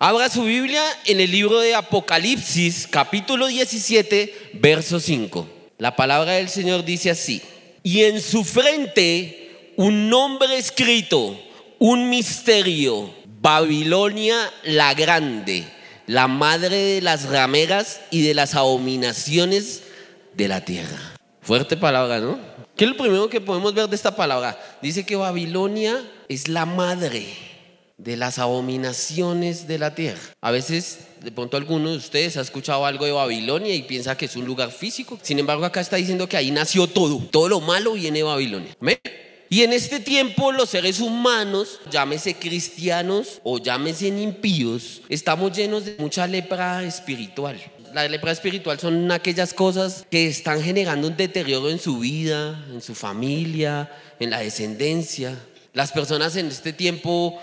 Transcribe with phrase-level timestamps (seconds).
[0.00, 5.48] Abra su Biblia en el libro de Apocalipsis, capítulo 17, verso 5.
[5.78, 7.42] La palabra del Señor dice así,
[7.82, 11.36] y en su frente un nombre escrito,
[11.80, 15.64] un misterio, Babilonia la grande,
[16.06, 19.82] la madre de las rameras y de las abominaciones
[20.34, 21.16] de la tierra.
[21.40, 22.38] Fuerte palabra, ¿no?
[22.76, 24.60] ¿Qué es lo primero que podemos ver de esta palabra?
[24.80, 27.47] Dice que Babilonia es la madre
[27.98, 30.20] de las abominaciones de la tierra.
[30.40, 34.26] A veces, de pronto alguno de ustedes ha escuchado algo de Babilonia y piensa que
[34.26, 35.18] es un lugar físico.
[35.22, 37.18] Sin embargo, acá está diciendo que ahí nació todo.
[37.30, 38.76] Todo lo malo viene de Babilonia.
[39.50, 45.96] Y en este tiempo los seres humanos, llámese cristianos o llámese impíos, estamos llenos de
[45.98, 47.58] mucha lepra espiritual.
[47.94, 52.82] La lepra espiritual son aquellas cosas que están generando un deterioro en su vida, en
[52.82, 55.34] su familia, en la descendencia.
[55.72, 57.40] Las personas en este tiempo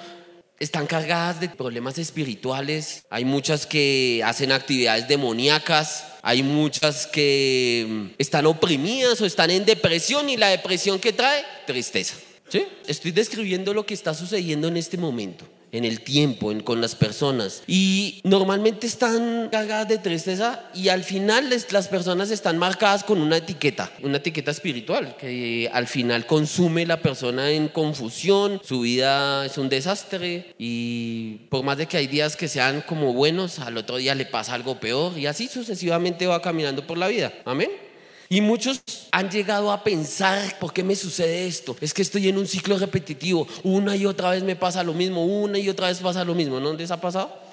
[0.60, 3.06] están cargadas de problemas espirituales.
[3.10, 6.06] Hay muchas que hacen actividades demoníacas.
[6.22, 11.44] Hay muchas que mm, están oprimidas o están en depresión y la depresión que trae
[11.66, 12.16] tristeza.
[12.50, 12.66] ¿Sí?
[12.88, 17.64] Estoy describiendo lo que está sucediendo en este momento en el tiempo, con las personas.
[17.68, 23.38] Y normalmente están cargadas de tristeza y al final las personas están marcadas con una
[23.38, 29.58] etiqueta, una etiqueta espiritual, que al final consume la persona en confusión, su vida es
[29.58, 33.98] un desastre y por más de que hay días que sean como buenos, al otro
[33.98, 37.34] día le pasa algo peor y así sucesivamente va caminando por la vida.
[37.46, 37.85] Amén.
[38.30, 38.82] Y muchos
[39.12, 41.76] han llegado a pensar, ¿por qué me sucede esto?
[41.82, 43.48] Es que estoy en un ciclo repetitivo.
[43.64, 46.60] Una y otra vez me pasa lo mismo, una y otra vez pasa lo mismo.
[46.60, 47.46] ¿No les ha pasado?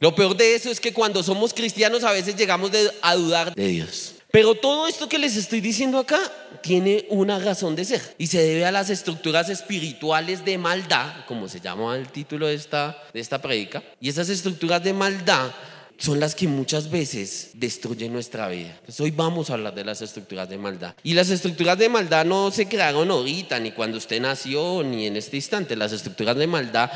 [0.00, 2.70] Lo peor de eso es que cuando somos cristianos a veces llegamos
[3.02, 4.14] a dudar de Dios.
[4.30, 6.20] Pero todo esto que les estoy diciendo acá
[6.62, 11.48] tiene una razón de ser y se debe a las estructuras espirituales de maldad, como
[11.48, 13.82] se llama el título de esta, de esta predica.
[14.00, 15.50] Y esas estructuras de maldad
[15.98, 18.70] son las que muchas veces destruyen nuestra vida.
[18.80, 20.94] Entonces hoy vamos a hablar de las estructuras de maldad.
[21.02, 25.16] Y las estructuras de maldad no se crearon ahorita, ni cuando usted nació, ni en
[25.16, 25.74] este instante.
[25.74, 26.90] Las estructuras de maldad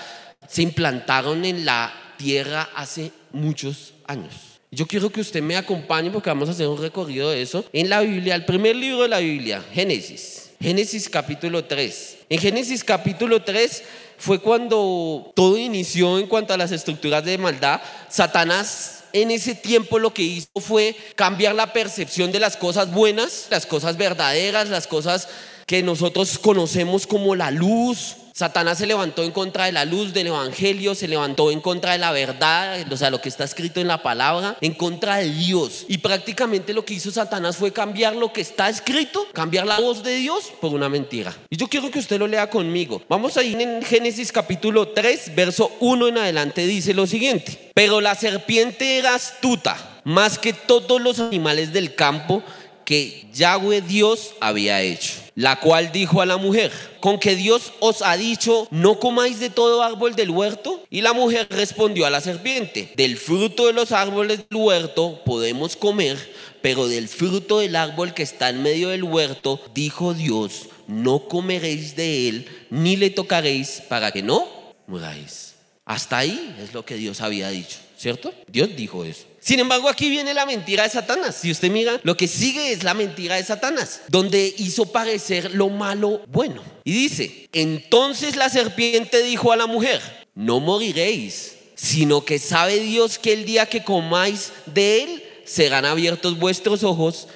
[0.49, 4.34] se implantaron en la tierra hace muchos años.
[4.71, 7.91] Yo quiero que usted me acompañe porque vamos a hacer un recorrido de eso en
[7.91, 10.41] la Biblia, el primer libro de la Biblia, Génesis.
[10.62, 12.19] Génesis capítulo 3.
[12.28, 13.83] En Génesis capítulo 3
[14.17, 17.81] fue cuando todo inició en cuanto a las estructuras de maldad.
[18.09, 23.49] Satanás en ese tiempo lo que hizo fue cambiar la percepción de las cosas buenas,
[23.51, 25.28] las cosas verdaderas, las cosas
[25.67, 30.28] que nosotros conocemos como la luz, Satanás se levantó en contra de la luz del
[30.28, 33.88] Evangelio, se levantó en contra de la verdad, o sea, lo que está escrito en
[33.88, 35.84] la palabra, en contra de Dios.
[35.88, 40.03] Y prácticamente lo que hizo Satanás fue cambiar lo que está escrito, cambiar la voz
[40.03, 41.37] de Dios por una mentira.
[41.50, 43.03] Y yo quiero que usted lo lea conmigo.
[43.09, 47.71] Vamos a ir en Génesis capítulo 3, verso 1 en adelante, dice lo siguiente.
[47.75, 52.42] Pero la serpiente era astuta, más que todos los animales del campo
[52.84, 58.03] que Yahweh Dios había hecho la cual dijo a la mujer, con que Dios os
[58.03, 60.84] ha dicho, no comáis de todo árbol del huerto.
[60.91, 65.76] Y la mujer respondió a la serpiente, del fruto de los árboles del huerto podemos
[65.76, 66.19] comer,
[66.60, 71.97] pero del fruto del árbol que está en medio del huerto, dijo Dios, no comeréis
[71.97, 74.47] de él, ni le tocaréis para que no
[74.87, 75.54] muráis.
[75.84, 78.35] Hasta ahí es lo que Dios había dicho, ¿cierto?
[78.49, 79.27] Dios dijo eso.
[79.39, 81.37] Sin embargo, aquí viene la mentira de Satanás.
[81.41, 85.69] Si usted mira, lo que sigue es la mentira de Satanás, donde hizo parecer lo
[85.69, 86.65] malo bueno.
[86.83, 90.01] Y dice, entonces la serpiente dijo a la mujer,
[90.35, 96.39] no moriréis, sino que sabe Dios que el día que comáis de él, serán abiertos
[96.39, 97.29] vuestros ojos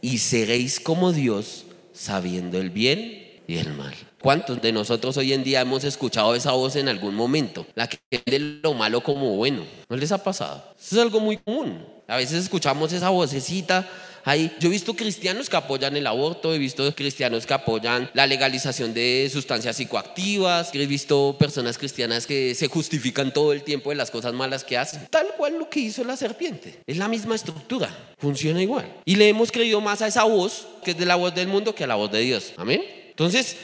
[0.00, 3.94] y seréis como Dios, sabiendo el bien y el mal.
[4.22, 7.66] ¿Cuántos de nosotros hoy en día hemos escuchado esa voz en algún momento?
[7.74, 9.64] La que ve lo malo como bueno.
[9.88, 10.62] ¿No les ha pasado?
[10.80, 11.84] Eso es algo muy común.
[12.06, 13.90] A veces escuchamos esa vocecita
[14.24, 14.54] ahí.
[14.60, 18.94] Yo he visto cristianos que apoyan el aborto, he visto cristianos que apoyan la legalización
[18.94, 24.12] de sustancias psicoactivas, he visto personas cristianas que se justifican todo el tiempo de las
[24.12, 25.04] cosas malas que hacen.
[25.10, 26.78] Tal cual lo que hizo la serpiente.
[26.86, 28.86] Es la misma estructura, funciona igual.
[29.04, 31.74] Y le hemos creído más a esa voz, que es de la voz del mundo,
[31.74, 32.52] que a la voz de Dios.
[32.56, 32.84] Amén.
[33.10, 33.56] Entonces,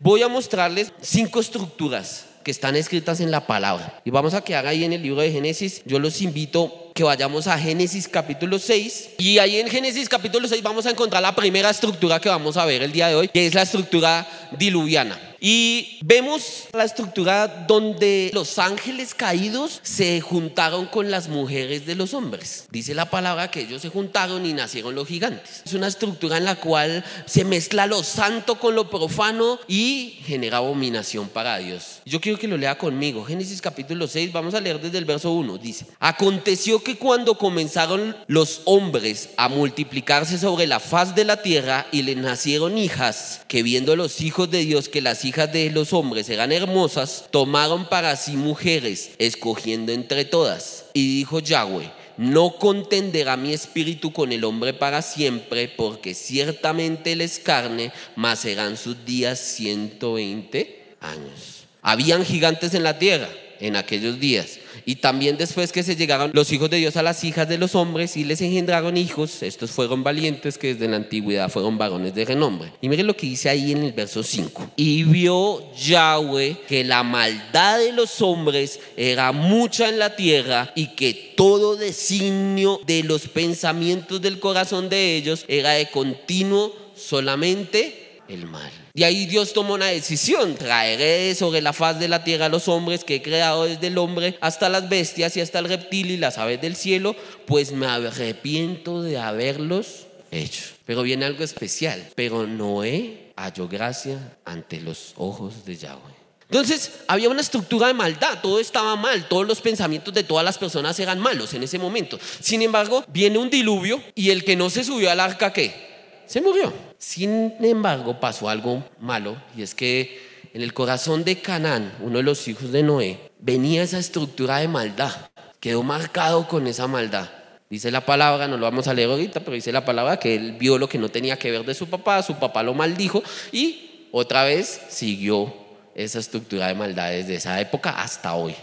[0.00, 4.02] Voy a mostrarles cinco estructuras que están escritas en la palabra.
[4.04, 5.82] Y vamos a quedar ahí en el libro de Génesis.
[5.86, 9.10] Yo los invito que vayamos a Génesis capítulo 6.
[9.18, 12.66] Y ahí en Génesis capítulo 6 vamos a encontrar la primera estructura que vamos a
[12.66, 14.26] ver el día de hoy, que es la estructura
[14.58, 15.16] diluviana.
[15.46, 22.14] Y vemos la estructura donde los ángeles caídos se juntaron con las mujeres de los
[22.14, 22.66] hombres.
[22.70, 25.60] Dice la palabra que ellos se juntaron y nacieron los gigantes.
[25.66, 30.56] Es una estructura en la cual se mezcla lo santo con lo profano y genera
[30.56, 32.00] abominación para Dios.
[32.06, 33.22] Yo quiero que lo lea conmigo.
[33.22, 35.58] Génesis capítulo 6, vamos a leer desde el verso 1.
[35.58, 41.86] Dice, aconteció que cuando comenzaron los hombres a multiplicarse sobre la faz de la tierra
[41.92, 45.92] y les nacieron hijas, que viendo los hijos de Dios que las hijas de los
[45.92, 50.86] hombres eran hermosas, tomaron para sí mujeres, escogiendo entre todas.
[50.94, 57.20] Y dijo Yahweh, no contenderá mi espíritu con el hombre para siempre, porque ciertamente él
[57.20, 61.64] es carne, mas serán sus días 120 años.
[61.82, 63.28] Habían gigantes en la tierra
[63.64, 64.58] en aquellos días.
[64.84, 67.74] Y también después que se llegaron los hijos de Dios a las hijas de los
[67.74, 72.26] hombres y les engendraron hijos, estos fueron valientes que desde la antigüedad fueron varones de
[72.26, 72.72] renombre.
[72.82, 74.72] Y miren lo que dice ahí en el verso 5.
[74.76, 80.88] Y vio Yahweh que la maldad de los hombres era mucha en la tierra y
[80.88, 88.46] que todo designio de los pensamientos del corazón de ellos era de continuo solamente el
[88.46, 88.83] mal.
[88.96, 92.68] Y ahí Dios tomó una decisión, traeré sobre la faz de la tierra a los
[92.68, 96.16] hombres que he creado desde el hombre hasta las bestias y hasta el reptil y
[96.16, 100.66] las aves del cielo, pues me arrepiento de haberlos hecho.
[100.86, 106.14] Pero viene algo especial, pero Noé halló gracia ante los ojos de Yahweh.
[106.48, 110.56] Entonces había una estructura de maldad, todo estaba mal, todos los pensamientos de todas las
[110.56, 112.16] personas eran malos en ese momento.
[112.38, 115.93] Sin embargo, viene un diluvio y el que no se subió al arca, ¿qué?
[116.26, 116.72] Se murió.
[116.98, 122.22] Sin embargo, pasó algo malo y es que en el corazón de Canaán, uno de
[122.22, 125.12] los hijos de Noé, venía esa estructura de maldad.
[125.60, 127.28] Quedó marcado con esa maldad.
[127.68, 130.52] Dice la palabra, no lo vamos a leer ahorita, pero dice la palabra que él
[130.52, 134.08] vio lo que no tenía que ver de su papá, su papá lo maldijo y
[134.12, 135.52] otra vez siguió
[135.94, 138.54] esa estructura de maldad desde esa época hasta hoy.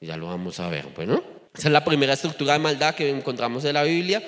[0.00, 0.86] ya lo vamos a ver.
[0.96, 1.22] Bueno,
[1.54, 4.22] esa es la primera estructura de maldad que encontramos en la Biblia.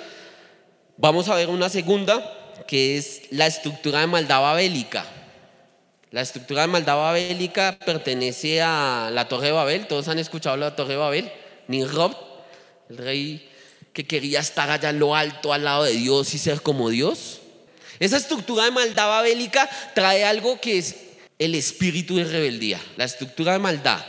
[0.97, 2.23] Vamos a ver una segunda
[2.67, 5.07] que es la estructura de maldad babélica.
[6.11, 9.87] La estructura de maldad babélica pertenece a la Torre de Babel.
[9.87, 11.33] Todos han escuchado la Torre de Babel.
[11.67, 12.13] Nimrod,
[12.89, 13.49] el rey
[13.93, 17.41] que quería estar allá en lo alto al lado de Dios y ser como Dios.
[17.99, 20.97] Esa estructura de maldad babélica trae algo que es
[21.39, 22.81] el espíritu de rebeldía.
[22.97, 24.05] La estructura de maldad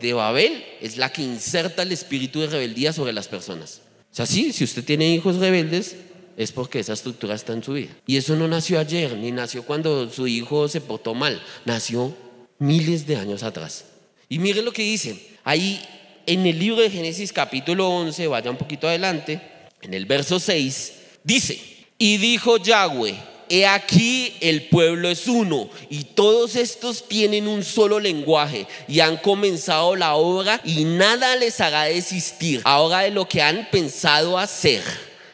[0.00, 3.80] de Babel es la que inserta el espíritu de rebeldía sobre las personas.
[4.12, 5.96] O sea, sí, si usted tiene hijos rebeldes,
[6.36, 7.90] es porque esa estructura está en su vida.
[8.06, 12.14] Y eso no nació ayer, ni nació cuando su hijo se portó mal, nació
[12.58, 13.84] miles de años atrás.
[14.28, 15.80] Y miren lo que dice, ahí
[16.26, 19.40] en el libro de Génesis capítulo 11, vaya un poquito adelante,
[19.82, 20.92] en el verso 6,
[21.22, 21.60] dice,
[21.98, 23.14] y dijo Yahweh,
[23.48, 29.18] he aquí el pueblo es uno y todos estos tienen un solo lenguaje y han
[29.18, 34.82] comenzado la obra y nada les hará desistir ahora de lo que han pensado hacer.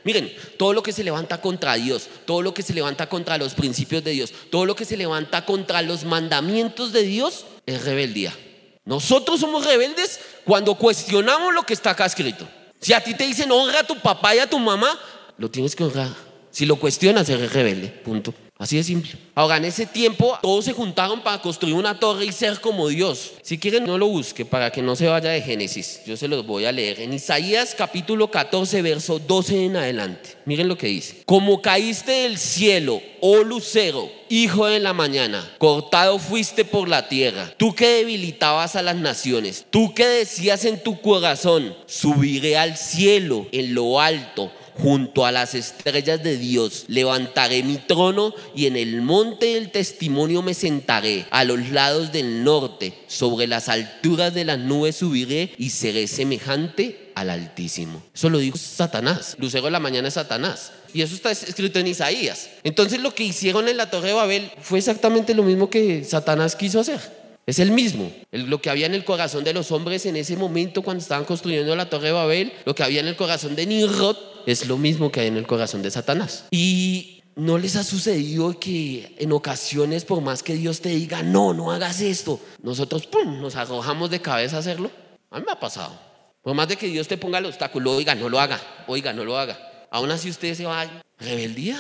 [0.05, 3.55] Miren, todo lo que se levanta contra Dios, todo lo que se levanta contra los
[3.55, 8.37] principios de Dios, todo lo que se levanta contra los mandamientos de Dios es rebeldía.
[8.85, 12.49] Nosotros somos rebeldes cuando cuestionamos lo que está acá escrito.
[12.81, 14.99] Si a ti te dicen honra a tu papá y a tu mamá,
[15.39, 16.11] lo tienes que honrar.
[16.51, 17.89] Si lo cuestionas, eres rebelde.
[17.89, 18.35] Punto.
[18.63, 19.11] Así de simple.
[19.35, 23.33] Ahora, en ese tiempo, todos se juntaron para construir una torre y ser como Dios.
[23.43, 26.01] Si quieren, no lo busque para que no se vaya de Génesis.
[26.07, 27.01] Yo se los voy a leer.
[27.01, 30.37] En Isaías capítulo 14, verso 12 en adelante.
[30.45, 31.25] Miren lo que dice.
[31.27, 37.53] Como caíste del cielo, oh lucero, hijo de la mañana, cortado fuiste por la tierra.
[37.57, 39.67] Tú que debilitabas a las naciones.
[39.71, 45.55] Tú que decías en tu corazón, subiré al cielo en lo alto junto a las
[45.55, 46.85] estrellas de Dios.
[46.89, 51.27] Levantaré mi trono y en el monte del testimonio me sentaré.
[51.31, 57.11] A los lados del norte, sobre las alturas de las nubes subiré y seré semejante
[57.15, 58.03] al Altísimo.
[58.15, 59.37] Eso lo dijo Satanás.
[59.39, 60.73] Lucero de la mañana Satanás.
[60.95, 62.51] Y eso está escrito en Isaías.
[62.65, 66.57] Entonces lo que hicieron en la Torre de Babel fue exactamente lo mismo que Satanás
[66.57, 67.01] quiso hacer.
[67.47, 68.13] Es el mismo.
[68.31, 71.75] Lo que había en el corazón de los hombres en ese momento cuando estaban construyendo
[71.75, 75.11] la Torre de Babel, lo que había en el corazón de Nimrod, es lo mismo
[75.11, 76.47] que hay en el corazón de Satanás.
[76.51, 81.55] Y no les ha sucedido que en ocasiones, por más que Dios te diga, no,
[81.55, 83.41] no hagas esto, nosotros ¡pum!
[83.41, 84.91] nos arrojamos de cabeza a hacerlo.
[85.31, 85.99] A mí me ha pasado.
[86.43, 89.25] Por más de que Dios te ponga el obstáculo, oiga, no lo haga, oiga, no
[89.25, 89.87] lo haga.
[89.91, 90.87] Aún así usted se va,
[91.19, 91.79] rebeldía.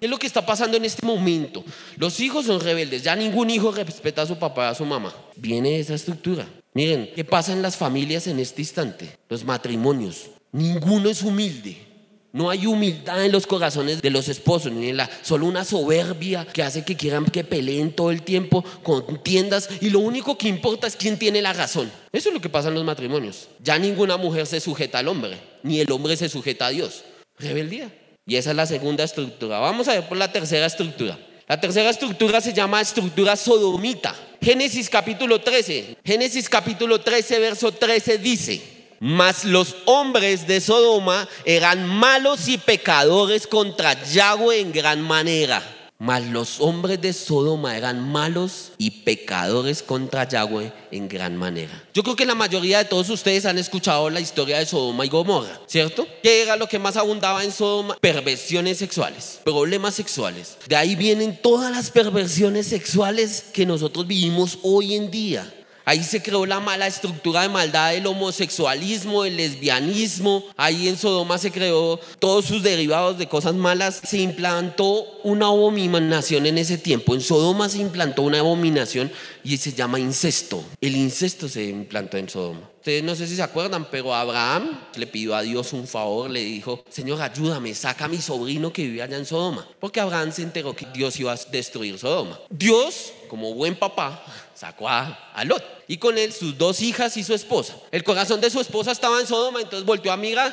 [0.00, 1.64] ¿Qué es lo que está pasando en este momento?
[1.96, 5.14] Los hijos son rebeldes, ya ningún hijo respeta a su papá, a su mamá.
[5.36, 6.48] Viene esa estructura.
[6.74, 9.16] Miren, ¿qué pasa en las familias en este instante?
[9.28, 10.30] Los matrimonios.
[10.50, 11.91] Ninguno es humilde.
[12.32, 16.46] No hay humildad en los corazones de los esposos, ni en la, solo una soberbia
[16.46, 20.86] que hace que quieran que peleen todo el tiempo, contiendas, y lo único que importa
[20.86, 21.92] es quién tiene la razón.
[22.10, 23.48] Eso es lo que pasa en los matrimonios.
[23.62, 27.04] Ya ninguna mujer se sujeta al hombre, ni el hombre se sujeta a Dios.
[27.38, 27.92] Rebeldía.
[28.24, 29.58] Y esa es la segunda estructura.
[29.58, 31.18] Vamos a ver por la tercera estructura.
[31.48, 34.14] La tercera estructura se llama estructura sodomita.
[34.40, 35.98] Génesis capítulo 13.
[36.02, 38.62] Génesis capítulo 13, verso 13 dice,
[39.02, 45.60] mas los hombres de Sodoma eran malos y pecadores contra Yahweh en gran manera.
[45.98, 51.82] Mas los hombres de Sodoma eran malos y pecadores contra Yahweh en gran manera.
[51.92, 55.08] Yo creo que la mayoría de todos ustedes han escuchado la historia de Sodoma y
[55.08, 56.06] Gomorra, ¿cierto?
[56.22, 57.96] ¿Qué era lo que más abundaba en Sodoma?
[58.00, 60.58] Perversiones sexuales, problemas sexuales.
[60.68, 65.52] De ahí vienen todas las perversiones sexuales que nosotros vivimos hoy en día.
[65.84, 70.44] Ahí se creó la mala estructura de maldad del homosexualismo, el lesbianismo.
[70.56, 74.00] Ahí en Sodoma se creó todos sus derivados de cosas malas.
[74.04, 77.14] Se implantó una abominación en ese tiempo.
[77.14, 79.10] En Sodoma se implantó una abominación
[79.42, 80.64] y se llama incesto.
[80.80, 82.70] El incesto se implantó en Sodoma.
[82.82, 86.40] Ustedes no sé si se acuerdan, pero Abraham le pidió a Dios un favor, le
[86.40, 89.64] dijo, Señor, ayúdame, saca a mi sobrino que vive allá en Sodoma.
[89.78, 92.40] Porque Abraham se enteró que Dios iba a destruir Sodoma.
[92.50, 94.24] Dios, como buen papá,
[94.56, 97.76] sacó a, Lot y con él sus dos hijas y su esposa.
[97.92, 100.52] El corazón de su esposa estaba en Sodoma, entonces volvió a mirar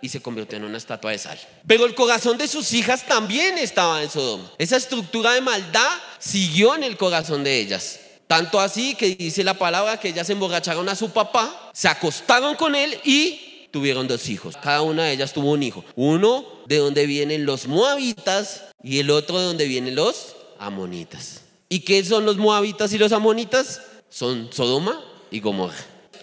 [0.00, 1.38] y se convirtió en una estatua de sal.
[1.64, 4.50] Pero el corazón de sus hijas también estaba en Sodoma.
[4.58, 8.00] Esa estructura de maldad siguió en el corazón de ellas.
[8.28, 12.74] Tanto así que dice la palabra que ellas emborracharon a su papá, se acostaron con
[12.74, 14.54] él y tuvieron dos hijos.
[14.62, 15.82] Cada una de ellas tuvo un hijo.
[15.96, 21.40] Uno de donde vienen los moabitas y el otro de donde vienen los amonitas.
[21.70, 23.80] ¿Y qué son los moabitas y los amonitas?
[24.10, 25.76] Son Sodoma y Gomorra.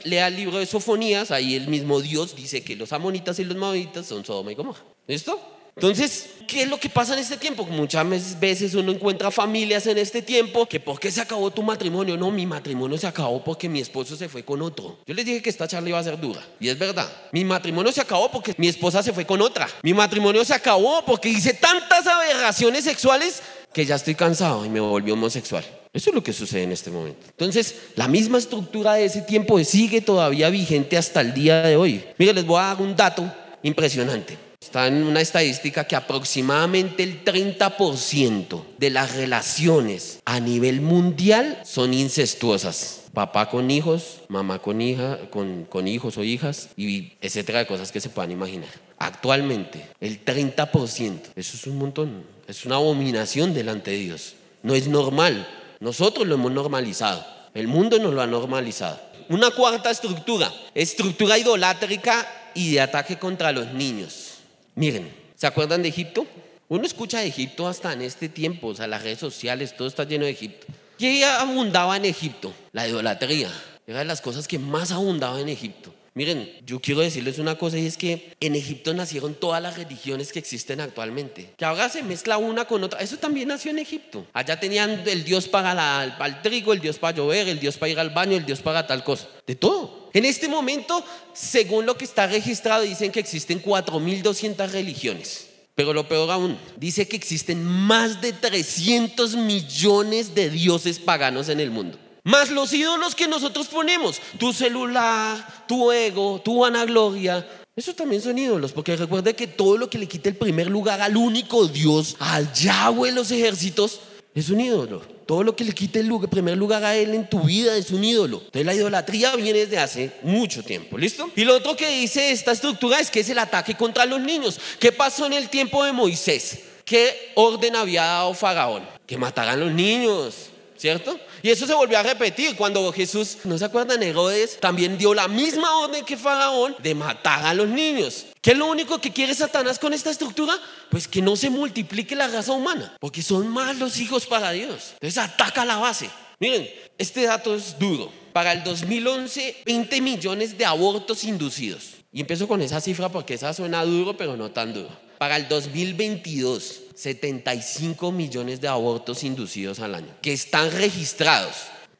[0.03, 3.57] Lea el libro de Sofonías, ahí el mismo Dios dice que los amonitas y los
[3.57, 4.83] moabitas son Sodoma y Gomorra.
[5.07, 5.54] ¿Listo?
[5.75, 7.65] Entonces, ¿qué es lo que pasa en este tiempo?
[7.65, 12.15] Muchas veces uno encuentra familias en este tiempo que ¿por qué se acabó tu matrimonio?
[12.15, 14.99] No, mi matrimonio se acabó porque mi esposo se fue con otro.
[15.05, 17.11] Yo les dije que esta charla iba a ser dura y es verdad.
[17.33, 19.67] Mi matrimonio se acabó porque mi esposa se fue con otra.
[19.83, 23.41] Mi matrimonio se acabó porque hice tantas aberraciones sexuales
[23.73, 25.65] que ya estoy cansado y me volví homosexual.
[25.91, 27.27] Eso es lo que sucede en este momento.
[27.27, 32.05] Entonces, la misma estructura de ese tiempo sigue todavía vigente hasta el día de hoy.
[32.17, 33.29] Mire, les voy a dar un dato
[33.61, 34.44] impresionante.
[34.65, 41.93] Está en una estadística que aproximadamente el 30% de las relaciones a nivel mundial son
[41.93, 43.03] incestuosas.
[43.13, 47.91] Papá con hijos, mamá con, hija, con, con hijos o hijas, y etcétera de cosas
[47.91, 48.71] que se puedan imaginar.
[48.97, 52.23] Actualmente, el 30%, eso es un montón.
[52.47, 54.33] Es una abominación delante de Dios.
[54.63, 55.47] No es normal.
[55.79, 57.23] Nosotros lo hemos normalizado.
[57.53, 58.99] El mundo nos lo ha normalizado.
[59.29, 64.34] Una cuarta estructura, estructura idolátrica y de ataque contra los niños.
[64.75, 66.27] Miren, ¿se acuerdan de Egipto?
[66.67, 70.03] Uno escucha de Egipto hasta en este tiempo, o sea, las redes sociales, todo está
[70.03, 70.67] lleno de Egipto.
[70.97, 72.53] ¿Qué abundaba en Egipto?
[72.73, 73.49] La idolatría.
[73.87, 75.93] Era de las cosas que más abundaba en Egipto.
[76.17, 80.31] Miren, yo quiero decirles una cosa y es que en Egipto nacieron todas las religiones
[80.31, 81.49] que existen actualmente.
[81.57, 83.01] Que ahora se mezcla una con otra.
[83.01, 84.25] Eso también nació en Egipto.
[84.31, 87.99] Allá tenían el dios para, el trigo, el dios para llover, el dios para ir
[87.99, 89.27] al baño, el dios para tal cosa.
[89.45, 90.09] De todo.
[90.13, 91.03] En este momento,
[91.33, 95.49] según lo que está registrado, dicen que existen 4.200 religiones.
[95.75, 101.59] Pero lo peor aún, dice que existen más de 300 millones de dioses paganos en
[101.59, 101.99] el mundo.
[102.25, 108.35] Más los ídolos que nosotros ponemos, tu celular, tu ego, tu vanagloria, esos también son
[108.39, 112.15] ídolos, porque recuerde que todo lo que le quite el primer lugar al único Dios,
[112.17, 113.99] al Yahweh los ejércitos,
[114.33, 115.03] es un ídolo.
[115.27, 118.03] Todo lo que le quite el primer lugar a Él en tu vida es un
[118.03, 118.37] ídolo.
[118.37, 121.29] Entonces la idolatría viene desde hace mucho tiempo, ¿listo?
[121.35, 124.59] Y lo otro que dice esta estructura es que es el ataque contra los niños.
[124.79, 126.59] ¿Qué pasó en el tiempo de Moisés?
[126.85, 128.83] ¿Qué orden había dado Faraón?
[129.05, 130.49] Que mataran los niños.
[130.77, 131.19] ¿Cierto?
[131.41, 134.01] Y eso se volvió a repetir cuando Jesús, ¿no se acuerdan?
[134.03, 138.25] Herodes también dio la misma orden que Faraón de matar a los niños.
[138.41, 140.53] ¿Qué es lo único que quiere Satanás con esta estructura?
[140.89, 144.91] Pues que no se multiplique la raza humana, porque son más los hijos para Dios.
[144.93, 146.09] Entonces ataca la base.
[146.39, 148.11] Miren, este dato es duro.
[148.33, 151.91] Para el 2011, 20 millones de abortos inducidos.
[152.11, 154.89] Y empiezo con esa cifra porque esa suena duro, pero no tan duro.
[155.17, 161.55] Para el 2022, 75 millones de abortos inducidos al año, que están registrados.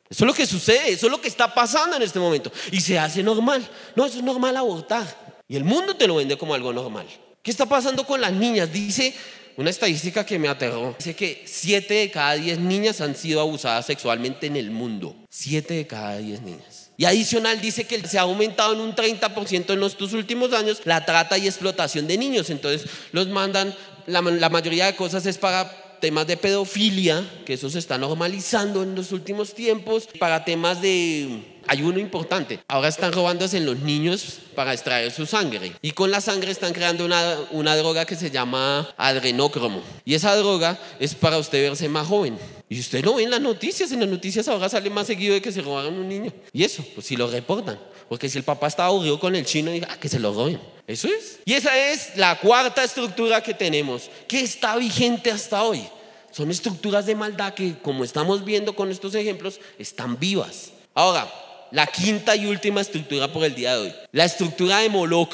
[0.09, 2.51] Eso es lo que sucede, eso es lo que está pasando en este momento.
[2.71, 3.67] Y se hace normal.
[3.95, 5.43] No, eso es normal abortar.
[5.47, 7.07] Y el mundo te lo vende como algo normal.
[7.41, 8.71] ¿Qué está pasando con las niñas?
[8.71, 9.13] Dice
[9.57, 10.95] una estadística que me aterró.
[10.97, 15.15] Dice que 7 de cada 10 niñas han sido abusadas sexualmente en el mundo.
[15.29, 16.91] 7 de cada 10 niñas.
[16.97, 21.05] Y adicional dice que se ha aumentado en un 30% en estos últimos años la
[21.05, 22.49] trata y explotación de niños.
[22.49, 23.75] Entonces los mandan,
[24.07, 25.69] la, mayoría de cosas es para
[25.99, 31.55] temas de pedofilia, que eso se está normalizando en los últimos tiempos, para temas de
[31.67, 32.59] hay uno importante.
[32.67, 35.73] Ahora están robándose en los niños para extraer su sangre.
[35.81, 39.81] Y con la sangre están creando una, una droga que se llama adrenócromo.
[40.03, 42.37] Y esa droga es para usted verse más joven.
[42.69, 43.91] Y usted no ve en las noticias.
[43.91, 46.31] En las noticias ahora sale más seguido de que se robaron un niño.
[46.53, 47.79] Y eso, pues si lo reportan.
[48.09, 50.59] Porque si el papá está aburrido con el chino, diga, ah, que se lo roben.
[50.87, 51.39] Eso es.
[51.45, 55.87] Y esa es la cuarta estructura que tenemos, que está vigente hasta hoy.
[56.31, 60.71] Son estructuras de maldad que, como estamos viendo con estos ejemplos, están vivas.
[60.93, 61.31] Ahora,
[61.71, 63.95] la quinta y última estructura por el día de hoy.
[64.11, 65.33] La estructura de Moloch.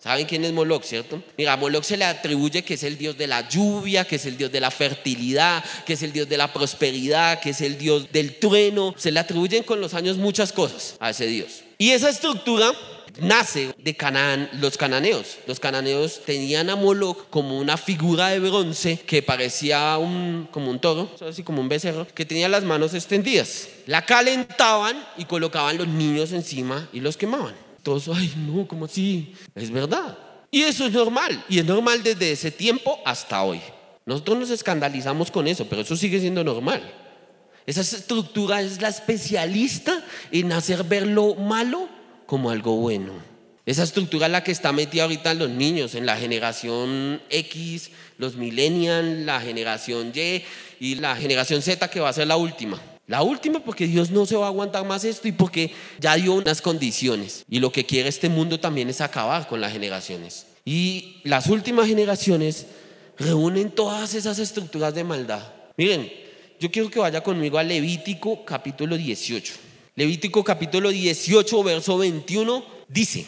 [0.00, 1.22] ¿Saben quién es Moloch, cierto?
[1.36, 4.26] Mira, a Moloch se le atribuye que es el dios de la lluvia, que es
[4.26, 7.78] el dios de la fertilidad, que es el dios de la prosperidad, que es el
[7.78, 8.94] dios del trueno.
[8.96, 11.64] Se le atribuyen con los años muchas cosas a ese dios.
[11.80, 12.72] Y esa estructura
[13.22, 15.38] nace de Canaán, los cananeos.
[15.46, 20.78] Los cananeos tenían a Moloch como una figura de bronce que parecía un, como un
[20.78, 23.66] toro, así como un becerro, que tenía las manos extendidas.
[23.86, 27.54] La calentaban y colocaban los niños encima y los quemaban.
[27.82, 29.32] Todos, ay, no, ¿cómo así?
[29.54, 30.18] Es verdad.
[30.50, 31.42] Y eso es normal.
[31.48, 33.62] Y es normal desde ese tiempo hasta hoy.
[34.04, 37.09] Nosotros nos escandalizamos con eso, pero eso sigue siendo normal.
[37.66, 41.88] Esa estructura es la especialista en hacer ver lo malo
[42.26, 43.12] como algo bueno.
[43.66, 47.90] Esa estructura es la que está metida ahorita en los niños, en la generación X,
[48.18, 50.42] los millennials, la generación Y
[50.80, 52.80] y la generación Z que va a ser la última.
[53.06, 56.34] La última porque Dios no se va a aguantar más esto y porque ya dio
[56.34, 57.44] unas condiciones.
[57.48, 60.46] Y lo que quiere este mundo también es acabar con las generaciones.
[60.64, 62.66] Y las últimas generaciones
[63.18, 65.42] reúnen todas esas estructuras de maldad.
[65.76, 66.10] Miren,
[66.60, 69.54] yo quiero que vaya conmigo a Levítico capítulo 18.
[69.96, 73.24] Levítico capítulo 18, verso 21 dice,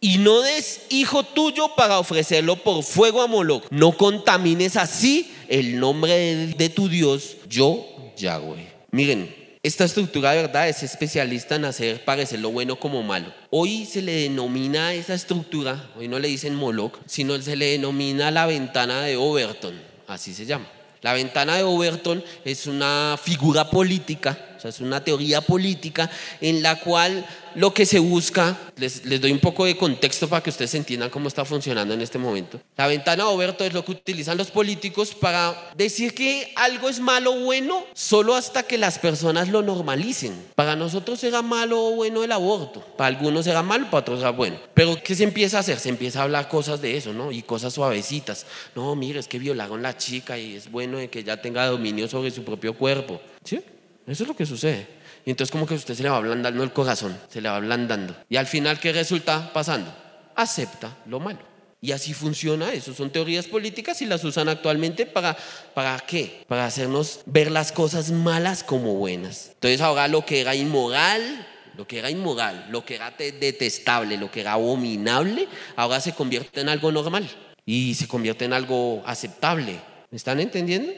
[0.00, 3.64] y no des hijo tuyo para ofrecerlo por fuego a Moloch.
[3.70, 6.12] No contamines así el nombre
[6.58, 7.86] de, tu Dios, yo
[8.18, 8.68] Yahweh.
[8.90, 13.32] Miren, esta estructura de verdad es especialista en hacer parecer lo bueno como malo.
[13.48, 18.30] Hoy se le denomina esa estructura, hoy no le dicen Moloch, sino se le denomina
[18.30, 20.66] la ventana de Overton, así se llama.
[21.04, 27.24] La ventana de Overton es una figura política es una teoría política en la cual
[27.54, 31.10] lo que se busca, les, les, doy un poco de contexto para que ustedes entiendan
[31.10, 32.60] cómo está funcionando en este momento.
[32.76, 37.32] La ventana Oberto es lo que utilizan los políticos para decir que algo es malo
[37.32, 40.34] o bueno solo hasta que las personas lo normalicen.
[40.54, 44.30] Para nosotros será malo o bueno el aborto, para algunos será malo, para otros será
[44.30, 44.58] bueno.
[44.74, 45.78] Pero ¿qué se empieza a hacer?
[45.78, 47.30] Se empieza a hablar cosas de eso, ¿no?
[47.30, 48.46] Y cosas suavecitas.
[48.74, 52.08] No, mire, es que violaron a la chica y es bueno que ella tenga dominio
[52.08, 53.20] sobre su propio cuerpo.
[53.44, 53.60] ¿Sí?
[54.06, 54.86] Eso es lo que sucede.
[55.24, 58.14] Y entonces como que usted se le va ablandando el corazón, se le va ablandando.
[58.28, 59.94] Y al final, ¿qué resulta pasando?
[60.34, 61.40] Acepta lo malo.
[61.80, 62.94] Y así funciona eso.
[62.94, 65.36] Son teorías políticas y las usan actualmente para,
[65.74, 66.44] ¿para qué?
[66.48, 69.50] Para hacernos ver las cosas malas como buenas.
[69.54, 74.30] Entonces ahora lo que era inmoral, lo que era inmoral, lo que era detestable, lo
[74.30, 77.28] que era abominable, ahora se convierte en algo normal
[77.66, 79.78] y se convierte en algo aceptable.
[80.10, 80.90] ¿Me están entendiendo?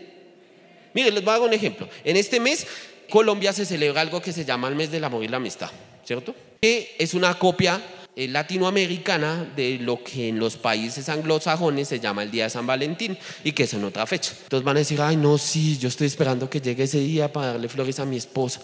[0.94, 1.88] Mire, les voy a dar un ejemplo.
[2.04, 2.66] En este mes
[3.10, 5.70] Colombia se celebra algo que se llama el mes del amor y la amistad,
[6.04, 6.34] ¿cierto?
[6.60, 7.80] Que es una copia
[8.14, 12.66] eh, latinoamericana de lo que en los países anglosajones se llama el Día de San
[12.66, 14.32] Valentín y que es en otra fecha.
[14.44, 17.48] Entonces van a decir, ay, no, sí, yo estoy esperando que llegue ese día para
[17.48, 18.60] darle flores a mi esposa.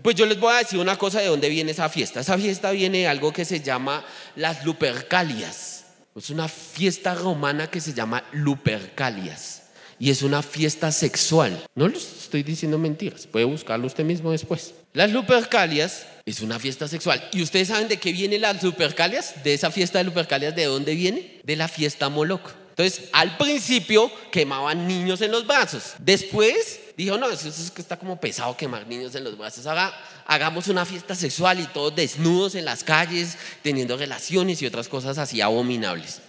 [0.00, 2.20] Pues yo les voy a decir una cosa de dónde viene esa fiesta.
[2.20, 4.04] Esa fiesta viene de algo que se llama
[4.36, 5.84] las Lupercalias.
[6.14, 9.61] Es una fiesta romana que se llama Lupercalias
[10.02, 11.64] y es una fiesta sexual.
[11.76, 14.74] No les estoy diciendo mentiras, puede buscarlo usted mismo después.
[14.94, 17.22] Las Lupercalias es una fiesta sexual.
[17.32, 19.44] ¿Y ustedes saben de qué viene las Lupercalias?
[19.44, 21.40] De esa fiesta de Lupercalias, ¿de dónde viene?
[21.44, 22.50] De la fiesta Moloch.
[22.70, 25.92] Entonces, al principio quemaban niños en los brazos.
[26.00, 29.66] Después dijo, no, eso es que está como pesado quemar niños en los brazos.
[29.66, 29.94] Ahora
[30.26, 35.16] hagamos una fiesta sexual y todos desnudos en las calles, teniendo relaciones y otras cosas
[35.18, 36.22] así abominables.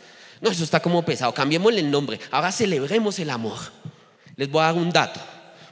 [0.43, 1.33] No, eso está como pesado.
[1.33, 2.19] Cambiémosle el nombre.
[2.29, 3.57] Ahora celebremos el amor.
[4.35, 5.21] Les voy a dar un dato.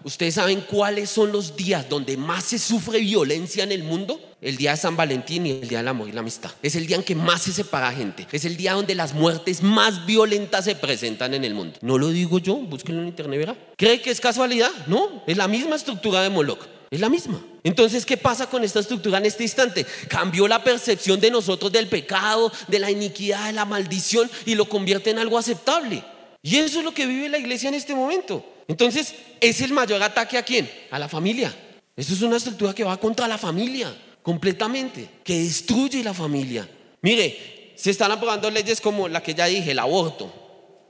[0.01, 4.17] ¿Ustedes saben cuáles son los días donde más se sufre violencia en el mundo?
[4.39, 6.51] El día de San Valentín y el día del amor y la amistad.
[6.63, 8.25] Es el día en que más se separa gente.
[8.31, 11.77] Es el día donde las muertes más violentas se presentan en el mundo.
[11.81, 13.55] No lo digo yo, búsquenlo en internet, verá.
[13.75, 14.71] ¿Cree que es casualidad?
[14.88, 16.70] No, es la misma estructura de Moloch.
[16.91, 17.41] Es la misma.
[17.63, 19.86] Entonces, ¿qué pasa con esta estructura en este instante?
[20.10, 24.67] Cambió la percepción de nosotros del pecado, de la iniquidad, de la maldición y lo
[24.67, 26.04] convierte en algo aceptable.
[26.43, 28.45] Y eso es lo que vive la iglesia en este momento.
[28.67, 30.69] Entonces, ¿es el mayor ataque a quién?
[30.91, 31.56] A la familia.
[31.95, 33.95] Eso es una estructura que va contra la familia.
[34.21, 36.69] completamente, que destruye la familia.
[37.01, 40.32] Mire, se están aprobando leyes como la que ya dije, el aborto.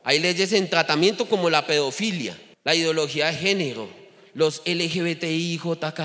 [0.03, 3.87] Hay leyes en tratamiento como la pedofilia, la ideología de género,
[4.33, 5.99] los LGBTI, JK,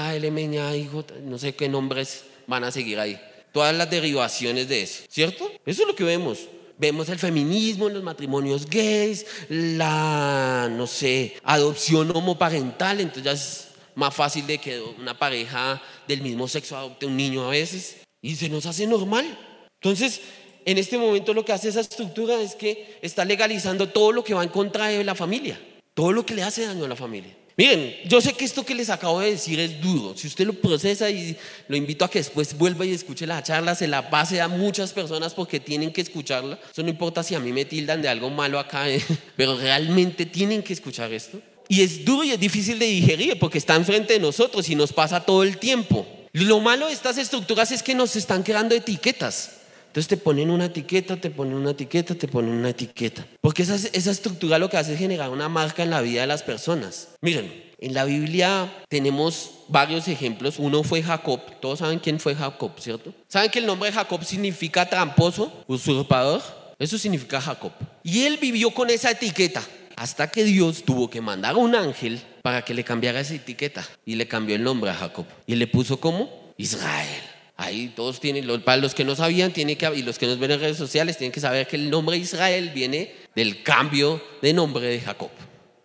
[1.23, 3.21] no sé qué nombres van a seguir ahí.
[3.53, 5.51] Todas las derivaciones de eso, ¿cierto?
[5.65, 6.41] Eso es lo que vemos.
[6.79, 14.15] Vemos el feminismo, los matrimonios gays, la, no sé, adopción homoparental, entonces ya es más
[14.15, 18.51] fácil de que una pareja del mismo sexo adopte un niño a veces y se
[18.51, 19.39] nos hace normal.
[19.81, 20.21] Entonces,
[20.67, 24.35] en este momento lo que hace esa estructura es que está legalizando todo lo que
[24.35, 25.59] va en contra de la familia,
[25.95, 27.35] todo lo que le hace daño a la familia.
[27.59, 30.15] Miren, yo sé que esto que les acabo de decir es duro.
[30.15, 31.35] Si usted lo procesa y
[31.69, 34.93] lo invito a que después vuelva y escuche la charla, se la pase a muchas
[34.93, 36.59] personas porque tienen que escucharla.
[36.71, 39.03] Eso no importa si a mí me tildan de algo malo acá, ¿eh?
[39.37, 41.41] pero realmente tienen que escuchar esto.
[41.69, 44.93] Y es duro y es difícil de digerir porque está enfrente de nosotros y nos
[44.93, 46.07] pasa todo el tiempo.
[46.33, 49.53] Lo malo de estas estructuras es que nos están creando etiquetas.
[49.97, 53.27] Entonces te ponen una etiqueta, te ponen una etiqueta, te ponen una etiqueta.
[53.41, 56.27] Porque esa, esa estructura lo que hace es generar una marca en la vida de
[56.27, 57.15] las personas.
[57.23, 60.59] Miren, en la Biblia tenemos varios ejemplos.
[60.59, 61.41] Uno fue Jacob.
[61.63, 63.15] Todos saben quién fue Jacob, ¿cierto?
[63.27, 66.43] ¿Saben que el nombre de Jacob significa tramposo, usurpador?
[66.79, 67.73] Eso significa Jacob.
[68.03, 69.63] Y él vivió con esa etiqueta
[69.97, 73.83] hasta que Dios tuvo que mandar a un ángel para que le cambiara esa etiqueta.
[74.05, 75.25] Y le cambió el nombre a Jacob.
[75.47, 77.23] Y le puso como Israel.
[77.57, 80.51] Ahí todos tienen, para los que no sabían tiene que, y los que nos ven
[80.51, 84.87] en redes sociales tienen que saber que el nombre Israel viene del cambio de nombre
[84.87, 85.31] de Jacob.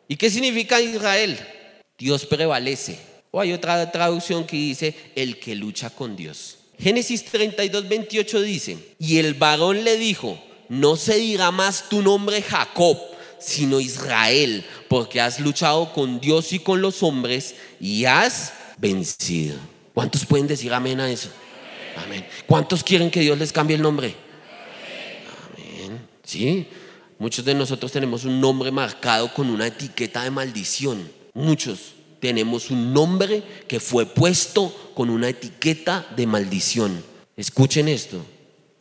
[0.07, 1.39] ¿Y qué significa Israel?
[1.97, 2.99] Dios prevalece.
[3.31, 6.57] O hay otra traducción que dice el que lucha con Dios.
[6.77, 12.41] Génesis 32, 28 dice, y el varón le dijo, no se dirá más tu nombre
[12.41, 12.97] Jacob,
[13.39, 19.57] sino Israel, porque has luchado con Dios y con los hombres y has vencido.
[19.93, 21.29] ¿Cuántos pueden decir amén a eso?
[21.97, 22.25] Amén.
[22.47, 24.15] ¿Cuántos quieren que Dios les cambie el nombre?
[25.57, 25.99] Amén.
[26.23, 26.67] Sí.
[27.19, 31.11] Muchos de nosotros tenemos un nombre marcado con una etiqueta de maldición.
[31.33, 37.03] Muchos tenemos un nombre que fue puesto con una etiqueta de maldición.
[37.35, 38.25] Escuchen esto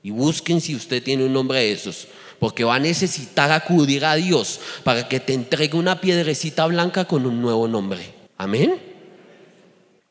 [0.03, 4.15] y busquen si usted tiene un nombre de esos, porque va a necesitar acudir a
[4.15, 8.01] Dios para que te entregue una piedrecita blanca con un nuevo nombre.
[8.37, 8.81] Amén.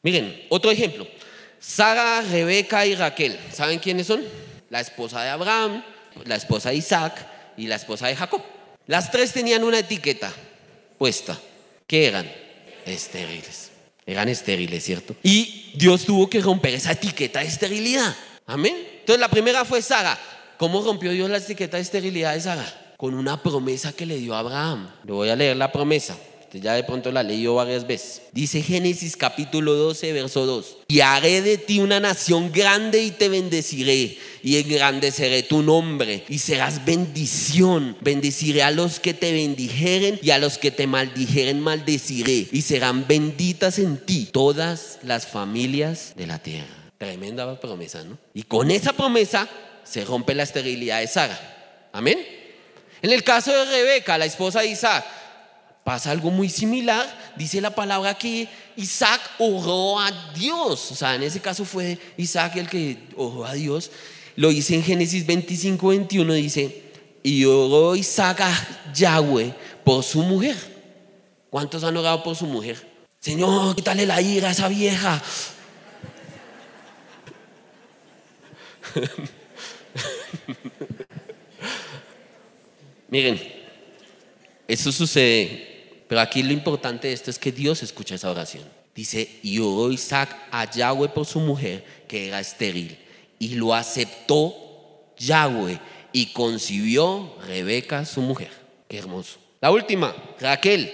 [0.01, 1.07] Miren, otro ejemplo.
[1.59, 3.37] Sara, Rebeca y Raquel.
[3.53, 4.23] ¿Saben quiénes son?
[4.69, 5.83] La esposa de Abraham,
[6.25, 7.25] la esposa de Isaac
[7.57, 8.41] y la esposa de Jacob.
[8.87, 10.31] Las tres tenían una etiqueta
[10.97, 11.37] puesta.
[11.85, 12.31] ¿Qué eran?
[12.85, 13.71] Estériles.
[14.05, 15.15] Eran estériles, ¿cierto?
[15.21, 18.15] Y Dios tuvo que romper esa etiqueta de esterilidad.
[18.47, 18.75] Amén.
[18.99, 20.17] Entonces la primera fue Sara.
[20.57, 22.93] ¿Cómo rompió Dios la etiqueta de esterilidad de Sara?
[22.97, 24.89] Con una promesa que le dio a Abraham.
[25.05, 26.17] Le voy a leer la promesa
[26.53, 28.21] ya de pronto la leído varias veces.
[28.31, 30.77] Dice Génesis capítulo 12, verso 2.
[30.87, 36.39] Y haré de ti una nación grande y te bendeciré y engrandeceré tu nombre y
[36.39, 37.97] serás bendición.
[38.01, 43.05] Bendeciré a los que te bendijeren y a los que te maldijeren maldeciré y serán
[43.07, 46.67] benditas en ti todas las familias de la tierra.
[46.97, 48.17] Tremenda promesa, ¿no?
[48.33, 49.47] Y con esa promesa
[49.83, 51.89] se rompe la esterilidad de Sara.
[51.93, 52.19] Amén.
[53.01, 55.05] En el caso de Rebeca, la esposa de Isaac,
[55.89, 57.33] pasa algo muy similar.
[57.35, 60.91] Dice la palabra que Isaac oró a Dios.
[60.91, 63.89] O sea, en ese caso fue Isaac el que oró a Dios.
[64.35, 66.83] Lo dice en Génesis 25, 21, dice,
[67.23, 68.53] y oró Isaac a
[68.93, 69.51] Yahweh
[69.83, 70.55] por su mujer.
[71.49, 72.87] ¿Cuántos han orado por su mujer?
[73.19, 75.19] Señor, quítale la ira a esa vieja.
[83.09, 83.41] Miren,
[84.67, 85.68] eso sucede
[86.09, 88.63] pero aquí lo importante de esto es que Dios escucha esa oración.
[88.95, 92.97] Dice, y oró Isaac a Yahweh por su mujer, que era estéril,
[93.37, 94.55] y lo aceptó
[95.19, 95.79] Yahweh,
[96.11, 98.49] y concibió Rebeca, su mujer.
[98.87, 99.37] Qué hermoso.
[99.61, 100.91] La última, Raquel.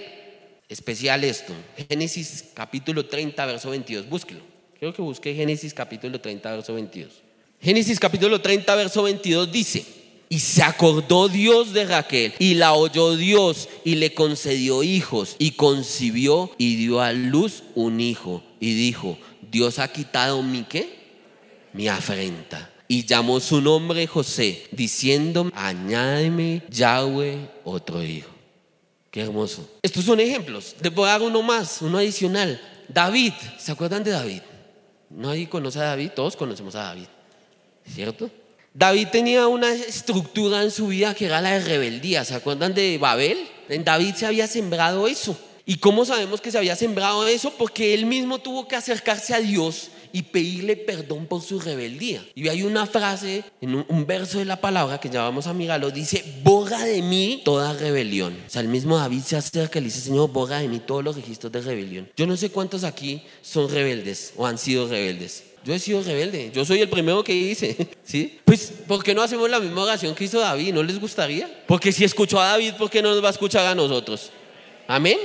[0.68, 1.54] Especial esto.
[1.88, 4.10] Génesis capítulo 30, verso 22.
[4.10, 4.40] Búsquelo.
[4.78, 7.22] Quiero que busque Génesis capítulo 30, verso 22.
[7.62, 9.86] Génesis capítulo 30, verso 22 dice,
[10.28, 15.52] y se acordó Dios de Raquel y la oyó Dios y le concedió hijos y
[15.52, 19.18] concibió y dio a luz un hijo y dijo,
[19.50, 20.96] Dios ha quitado mi qué?
[21.72, 22.72] Mi afrenta.
[22.88, 28.30] Y llamó su nombre José, diciendo, añádeme Yahweh otro hijo.
[29.10, 29.68] Qué hermoso.
[29.82, 30.74] Estos son ejemplos.
[30.80, 32.60] Te puedo dar uno más, uno adicional.
[32.88, 34.42] David, ¿se acuerdan de David?
[35.10, 37.06] Nadie conoce a David, todos conocemos a David,
[37.92, 38.30] ¿cierto?
[38.78, 42.26] David tenía una estructura en su vida que era la de rebeldía.
[42.26, 43.48] ¿Se acuerdan de Babel?
[43.70, 45.34] En David se había sembrado eso.
[45.64, 47.54] ¿Y cómo sabemos que se había sembrado eso?
[47.56, 52.22] Porque él mismo tuvo que acercarse a Dios y pedirle perdón por su rebeldía.
[52.34, 55.90] Y hay una frase en un, verso de la palabra que ya vamos a mirarlo,
[55.90, 58.36] dice, borra de mí toda rebelión.
[58.46, 61.02] O sea, el mismo David se acerca y le dice, Señor, borra de mí todos
[61.02, 62.10] los registros de rebelión.
[62.14, 65.44] Yo no sé cuántos aquí son rebeldes o han sido rebeldes.
[65.66, 68.38] Yo he sido rebelde, yo soy el primero que hice, ¿sí?
[68.44, 70.72] Pues, ¿por qué no hacemos la misma oración que hizo David?
[70.72, 71.50] ¿No les gustaría?
[71.66, 74.30] Porque si escuchó a David, ¿por qué no nos va a escuchar a nosotros?
[74.86, 75.18] Amén.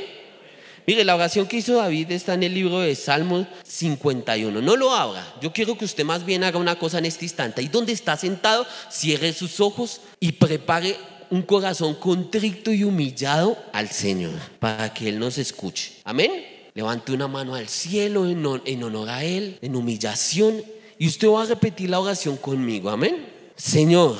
[0.87, 4.63] Mire, la oración que hizo David está en el libro de Salmos 51.
[4.63, 5.31] No lo abra.
[5.43, 7.61] Yo quiero que usted más bien haga una cosa en este instante.
[7.61, 10.97] Ahí donde está sentado, cierre sus ojos y prepare
[11.29, 15.93] un corazón contrito y humillado al Señor para que Él nos escuche.
[16.03, 16.50] Amén.
[16.73, 20.63] Levante una mano al cielo en, honor a Él, en humillación.
[20.97, 22.89] Y usted va a repetir la oración conmigo.
[22.89, 23.25] Amén.
[23.55, 24.17] Señor,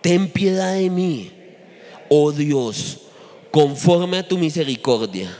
[0.00, 1.32] ten piedad de mí,
[2.08, 2.98] oh Dios,
[3.50, 5.30] conforme a tu misericordia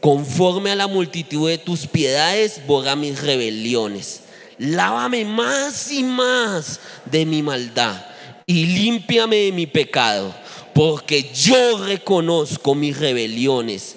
[0.00, 4.22] Conforme a la multitud de tus piedades, borra mis rebeliones.
[4.56, 8.06] Lávame más y más de mi maldad
[8.46, 10.32] y límpiame de mi pecado,
[10.74, 13.96] porque yo reconozco mis rebeliones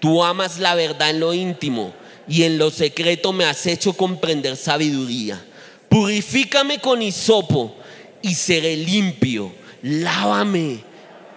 [0.00, 1.92] tú amas la verdad en lo íntimo
[2.28, 5.42] y en lo secreto me has hecho comprender sabiduría.
[5.88, 7.74] Purifícame con hisopo
[8.22, 9.52] y seré limpio.
[9.82, 10.80] Lávame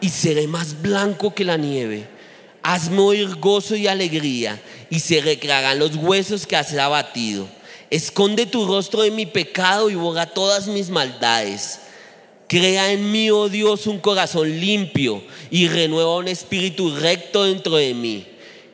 [0.01, 2.07] y seré más blanco que la nieve.
[2.63, 7.47] Hazme oír gozo y alegría y se recrearán los huesos que has abatido.
[7.89, 11.79] Esconde tu rostro de mi pecado y borra todas mis maldades.
[12.47, 17.93] Crea en mí, oh Dios, un corazón limpio y renueva un espíritu recto dentro de
[17.93, 18.27] mí.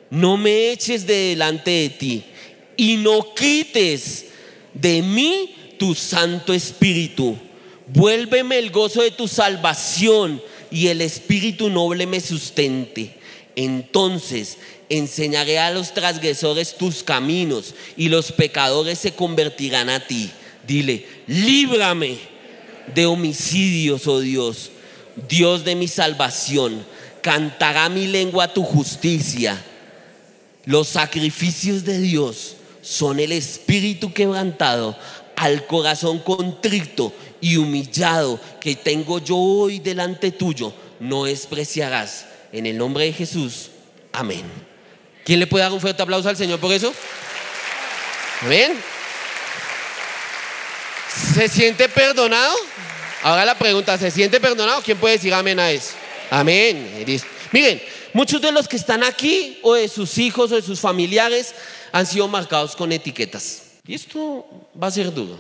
[0.09, 2.23] No me eches de delante de ti
[2.77, 4.25] y no quites
[4.73, 7.37] de mí tu santo espíritu.
[7.87, 10.41] Vuélveme el gozo de tu salvación
[10.71, 13.17] y el espíritu noble me sustente.
[13.55, 14.57] Entonces
[14.89, 20.29] enseñaré a los transgresores tus caminos y los pecadores se convertirán a ti.
[20.65, 22.17] Dile, líbrame
[22.93, 24.71] de homicidios, oh Dios,
[25.27, 26.85] Dios de mi salvación.
[27.21, 29.61] Cantará mi lengua tu justicia.
[30.67, 34.97] Los sacrificios de Dios son el espíritu quebrantado,
[35.38, 42.25] al corazón contrito y humillado que tengo yo hoy delante tuyo, no despreciarás.
[42.51, 43.69] En el nombre de Jesús,
[44.12, 44.43] amén.
[45.23, 46.93] ¿Quién le puede dar un fuerte aplauso al Señor por eso?
[48.41, 48.77] Amén.
[51.34, 52.56] ¿Se siente perdonado?
[53.23, 54.82] Ahora la pregunta, ¿se siente perdonado?
[54.82, 55.93] ¿Quién puede decir amén a eso?
[56.30, 57.06] Amén.
[57.53, 57.82] Miren,
[58.13, 61.53] muchos de los que están aquí o de sus hijos o de sus familiares
[61.91, 63.63] han sido marcados con etiquetas.
[63.87, 64.45] Y esto
[64.81, 65.37] va a ser duro.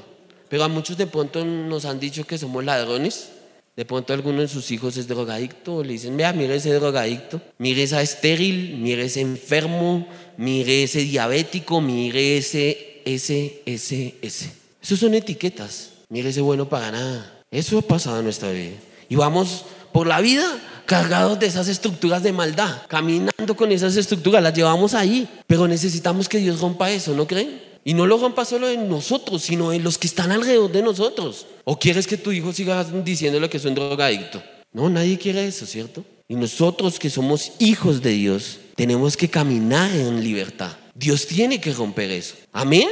[0.49, 3.29] Pero a muchos de pronto nos han dicho que somos ladrones.
[3.75, 5.83] De pronto alguno de sus hijos es drogadicto.
[5.83, 7.41] Le dicen, vea, mire ese drogadicto.
[7.57, 14.51] Mire esa estéril, mire ese enfermo, mire ese diabético, mire ese, ese, ese, ese.
[14.81, 15.91] Esos son etiquetas.
[16.09, 17.43] Mire ese bueno para nada.
[17.51, 18.75] Eso ha pasado en nuestra vida.
[19.09, 19.65] Y vamos
[19.97, 20.45] por la vida
[20.85, 26.29] cargados de esas estructuras de maldad, caminando con esas estructuras, las llevamos ahí, pero necesitamos
[26.29, 27.59] que Dios rompa eso, ¿no creen?
[27.83, 31.47] Y no lo rompa solo en nosotros, sino en los que están alrededor de nosotros.
[31.63, 34.39] ¿O quieres que tu hijo siga diciéndole que es un drogadicto?
[34.71, 36.05] No, nadie quiere eso, ¿cierto?
[36.27, 40.73] Y nosotros que somos hijos de Dios, tenemos que caminar en libertad.
[40.93, 42.35] Dios tiene que romper eso.
[42.53, 42.87] Amén.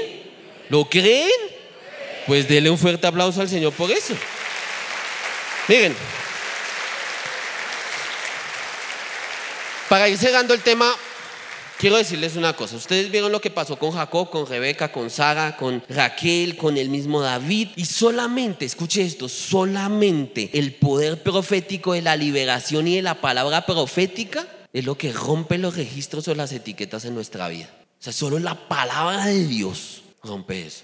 [0.70, 1.30] ¿Lo creen?
[2.26, 4.16] Pues denle un fuerte aplauso al Señor por eso.
[5.68, 5.94] Miren,
[9.90, 10.96] para ir cerrando el tema,
[11.78, 15.58] Quiero decirles una cosa, ustedes vieron lo que pasó con Jacob, con Rebeca, con Sara,
[15.58, 17.70] con Raquel, con el mismo David.
[17.76, 23.66] Y solamente, escuche esto, solamente el poder profético de la liberación y de la palabra
[23.66, 27.70] profética es lo que rompe los registros o las etiquetas en nuestra vida.
[28.00, 30.84] O sea, solo la palabra de Dios rompe eso.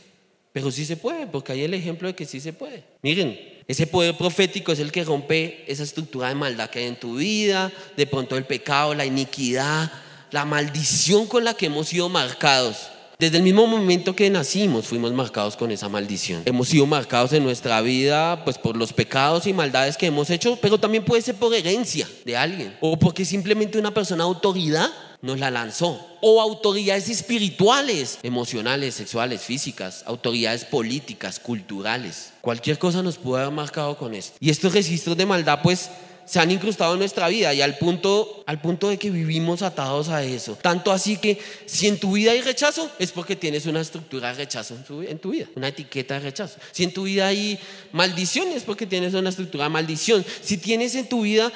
[0.51, 2.83] Pero sí se puede, porque hay el ejemplo de que sí se puede.
[3.01, 6.99] Miren, ese poder profético es el que rompe esa estructura de maldad que hay en
[6.99, 9.91] tu vida, de pronto el pecado, la iniquidad,
[10.31, 12.89] la maldición con la que hemos sido marcados.
[13.21, 16.41] Desde el mismo momento que nacimos fuimos marcados con esa maldición.
[16.45, 20.57] Hemos sido marcados en nuestra vida pues por los pecados y maldades que hemos hecho,
[20.59, 24.89] pero también puede ser por herencia de alguien o porque simplemente una persona autoridad
[25.21, 26.07] nos la lanzó.
[26.21, 32.33] O autoridades espirituales, emocionales, sexuales, físicas, autoridades políticas, culturales.
[32.41, 34.37] Cualquier cosa nos puede haber marcado con esto.
[34.39, 35.89] Y estos registros de maldad pues
[36.25, 40.09] se han incrustado en nuestra vida y al punto, al punto de que vivimos atados
[40.09, 40.57] a eso.
[40.61, 44.35] Tanto así que si en tu vida hay rechazo, es porque tienes una estructura de
[44.35, 46.57] rechazo en en tu vida, una etiqueta de rechazo.
[46.71, 47.59] Si en tu vida hay
[47.91, 50.23] maldición, es porque tienes una estructura de maldición.
[50.41, 51.51] Si tienes en tu vida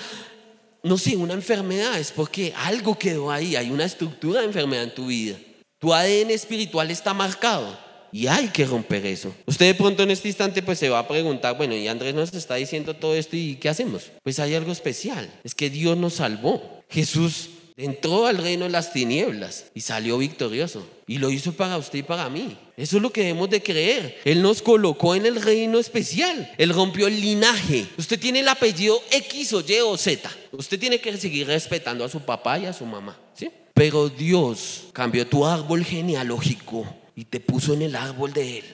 [0.85, 4.93] no sé, una enfermedad, es porque algo quedó ahí, hay una estructura de enfermedad en
[4.93, 5.35] tu vida.
[5.79, 7.75] Tu ADN espiritual está marcado
[8.11, 9.33] y hay que romper eso.
[9.47, 12.31] Usted de pronto en este instante pues se va a preguntar, bueno, y Andrés nos
[12.35, 14.11] está diciendo todo esto y ¿qué hacemos?
[14.21, 16.83] Pues hay algo especial, es que Dios nos salvó.
[16.87, 20.87] Jesús entró al reino de las tinieblas y salió victorioso.
[21.07, 22.57] Y lo hizo para usted y para mí.
[22.77, 24.19] Eso es lo que debemos de creer.
[24.25, 26.51] Él nos colocó en el reino especial.
[26.57, 27.85] Él rompió el linaje.
[27.97, 30.29] Usted tiene el apellido X o Y o Z.
[30.51, 33.19] Usted tiene que seguir respetando a su papá y a su mamá.
[33.33, 33.51] ¿sí?
[33.73, 38.65] Pero Dios cambió tu árbol genealógico y te puso en el árbol de Él.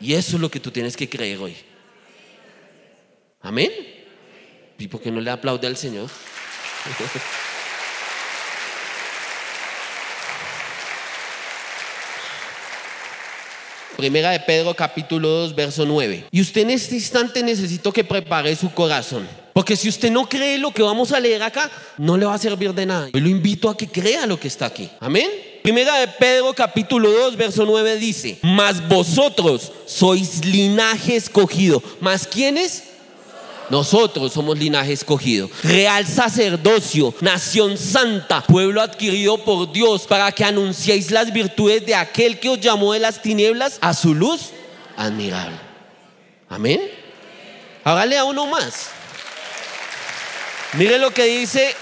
[0.00, 1.56] Y eso es lo que tú tienes que creer hoy.
[3.40, 3.72] Amén.
[4.78, 6.10] ¿Y por qué no le aplaude al Señor?
[13.96, 16.26] Primera de Pedro capítulo 2, verso 9.
[16.30, 19.26] Y usted en este instante necesito que prepare su corazón.
[19.54, 22.38] Porque si usted no cree lo que vamos a leer acá, no le va a
[22.38, 23.08] servir de nada.
[23.14, 24.90] Yo lo invito a que crea lo que está aquí.
[25.00, 25.30] Amén.
[25.62, 31.82] Primera de Pedro capítulo 2, verso 9 dice, mas vosotros sois linaje escogido.
[32.00, 32.84] ¿Más quiénes?
[33.70, 41.10] Nosotros somos linaje escogido, real sacerdocio, nación santa, pueblo adquirido por Dios para que anunciéis
[41.10, 44.50] las virtudes de aquel que os llamó de las tinieblas a su luz
[44.96, 45.58] admirable.
[46.48, 46.80] Amén.
[47.82, 48.88] Hágale a uno más.
[50.74, 51.74] Mire lo que dice,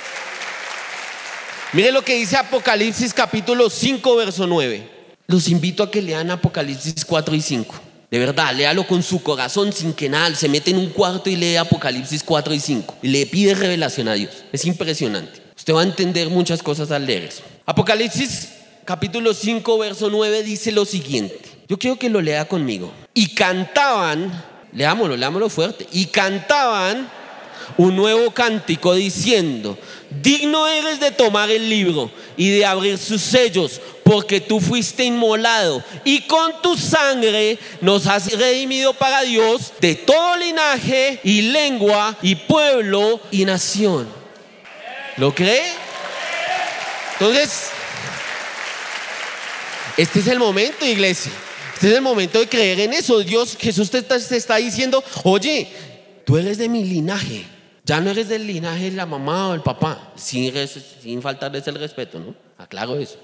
[1.72, 4.90] mire lo que dice Apocalipsis capítulo 5, verso 9.
[5.26, 7.74] Los invito a que lean Apocalipsis 4 y 5.
[8.10, 10.34] De verdad, léalo con su corazón sin que nada.
[10.34, 12.96] Se mete en un cuarto y lee Apocalipsis 4 y 5.
[13.02, 14.44] Y le pide revelación a Dios.
[14.52, 15.42] Es impresionante.
[15.56, 17.42] Usted va a entender muchas cosas al leer eso.
[17.66, 18.50] Apocalipsis
[18.84, 21.40] capítulo 5, verso 9 dice lo siguiente.
[21.68, 22.92] Yo quiero que lo lea conmigo.
[23.14, 25.86] Y cantaban, leámoslo, leámoslo fuerte.
[25.92, 27.08] Y cantaban
[27.76, 29.78] un nuevo cántico diciendo,
[30.22, 35.82] digno eres de tomar el libro y de abrir sus sellos, porque tú fuiste inmolado
[36.04, 42.34] y con tu sangre nos has redimido para Dios de todo linaje y lengua y
[42.34, 44.08] pueblo y nación.
[45.16, 45.72] ¿Lo cree?
[47.12, 47.70] Entonces,
[49.96, 51.32] este es el momento, iglesia.
[51.74, 53.20] Este es el momento de creer en eso.
[53.20, 55.68] Dios, Jesús te está, te está diciendo, oye,
[56.24, 57.44] tú eres de mi linaje.
[57.86, 60.50] Ya no eres del linaje de la mamá o el papá, sin,
[61.20, 62.34] faltarles el respeto, ¿no?
[62.56, 63.18] Aclaro eso.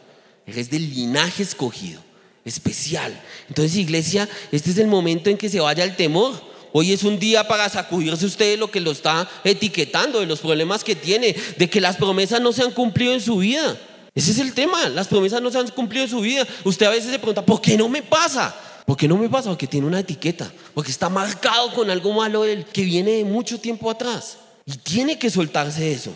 [0.47, 2.03] Eres del linaje escogido,
[2.45, 3.19] especial.
[3.49, 6.39] Entonces, iglesia, este es el momento en que se vaya el temor.
[6.73, 10.41] Hoy es un día para sacudirse usted de lo que lo está etiquetando, de los
[10.41, 13.79] problemas que tiene, de que las promesas no se han cumplido en su vida.
[14.15, 16.47] Ese es el tema, las promesas no se han cumplido en su vida.
[16.65, 18.55] Usted a veces se pregunta, ¿por qué no me pasa?
[18.85, 19.49] ¿Por qué no me pasa?
[19.49, 22.45] Porque tiene una etiqueta, porque está marcado con algo malo
[22.75, 24.37] que viene de mucho tiempo atrás.
[24.71, 26.13] Y tiene que soltarse eso.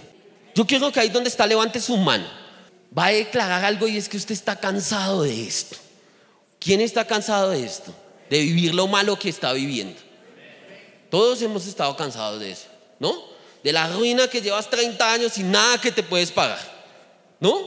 [0.54, 2.24] Yo quiero que ahí donde está levante su mano.
[2.96, 5.76] Va a declarar algo y es que usted está cansado de esto.
[6.60, 7.92] ¿Quién está cansado de esto?
[8.30, 10.00] De vivir lo malo que está viviendo.
[11.10, 12.68] Todos hemos estado cansados de eso,
[13.00, 13.12] ¿no?
[13.64, 16.60] De la ruina que llevas 30 años y nada que te puedes pagar,
[17.40, 17.58] ¿no?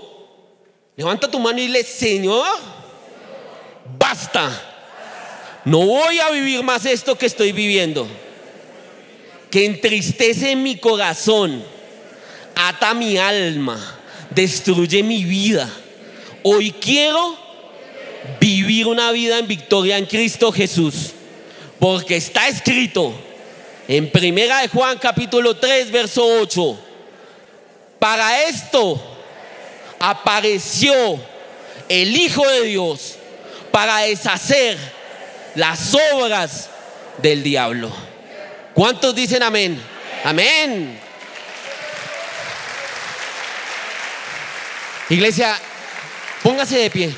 [0.95, 2.47] Levanta tu mano y dile, Señor,
[3.97, 4.49] basta.
[5.65, 8.07] No voy a vivir más esto que estoy viviendo
[9.49, 11.63] que entristece mi corazón,
[12.55, 15.69] ata mi alma, destruye mi vida.
[16.43, 17.37] Hoy quiero
[18.39, 21.11] vivir una vida en victoria en Cristo Jesús,
[21.79, 23.13] porque está escrito
[23.87, 26.79] en Primera de Juan capítulo 3 verso 8.
[27.99, 29.01] Para esto
[29.99, 30.93] apareció
[31.89, 33.15] el Hijo de Dios
[33.71, 34.77] para deshacer
[35.55, 36.69] las obras
[37.19, 37.91] del diablo.
[38.77, 39.81] ¿Cuántos dicen amén?
[40.23, 40.99] Amén.
[45.09, 45.57] Iglesia,
[46.43, 47.15] póngase de pie.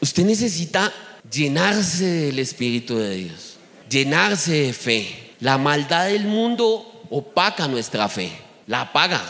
[0.00, 0.90] Usted necesita
[1.30, 5.34] llenarse del Espíritu de Dios, llenarse de fe.
[5.40, 8.32] La maldad del mundo opaca nuestra fe,
[8.66, 9.20] la apaga.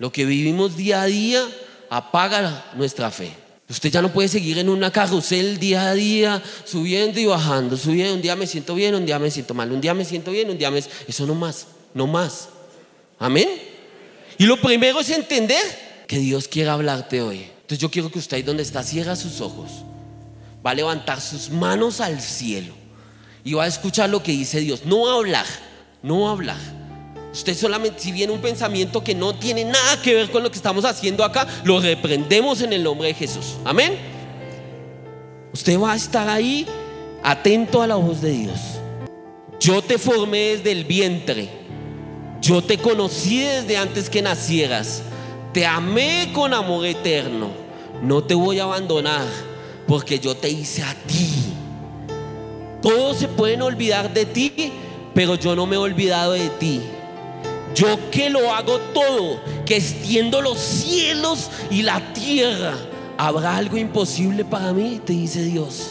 [0.00, 1.44] Lo que vivimos día a día
[1.90, 3.30] apaga nuestra fe.
[3.68, 8.14] Usted ya no puede seguir en una carrusel día a día, subiendo y bajando, subiendo.
[8.14, 10.50] Un día me siento bien, un día me siento mal, un día me siento bien,
[10.50, 10.78] un día me.
[10.78, 12.48] Eso no más, no más.
[13.18, 13.48] Amén.
[14.38, 17.38] Y lo primero es entender que Dios quiere hablarte hoy.
[17.38, 19.70] Entonces yo quiero que usted ahí donde está cierra sus ojos.
[20.64, 22.72] Va a levantar sus manos al cielo
[23.42, 24.84] y va a escuchar lo que dice Dios.
[24.84, 25.46] No hablar,
[26.02, 26.75] no hablar.
[27.36, 30.56] Usted solamente, si viene un pensamiento que no tiene nada que ver con lo que
[30.56, 33.56] estamos haciendo acá, lo reprendemos en el nombre de Jesús.
[33.62, 33.98] Amén.
[35.52, 36.66] Usted va a estar ahí
[37.22, 38.58] atento a la voz de Dios.
[39.60, 41.50] Yo te formé desde el vientre.
[42.40, 45.02] Yo te conocí desde antes que nacieras.
[45.52, 47.50] Te amé con amor eterno.
[48.02, 49.26] No te voy a abandonar
[49.86, 51.28] porque yo te hice a ti.
[52.80, 54.72] Todos se pueden olvidar de ti,
[55.14, 56.80] pero yo no me he olvidado de ti.
[57.76, 62.72] Yo que lo hago todo, que extiendo los cielos y la tierra.
[63.18, 64.98] ¿Habrá algo imposible para mí?
[65.04, 65.90] Te dice Dios.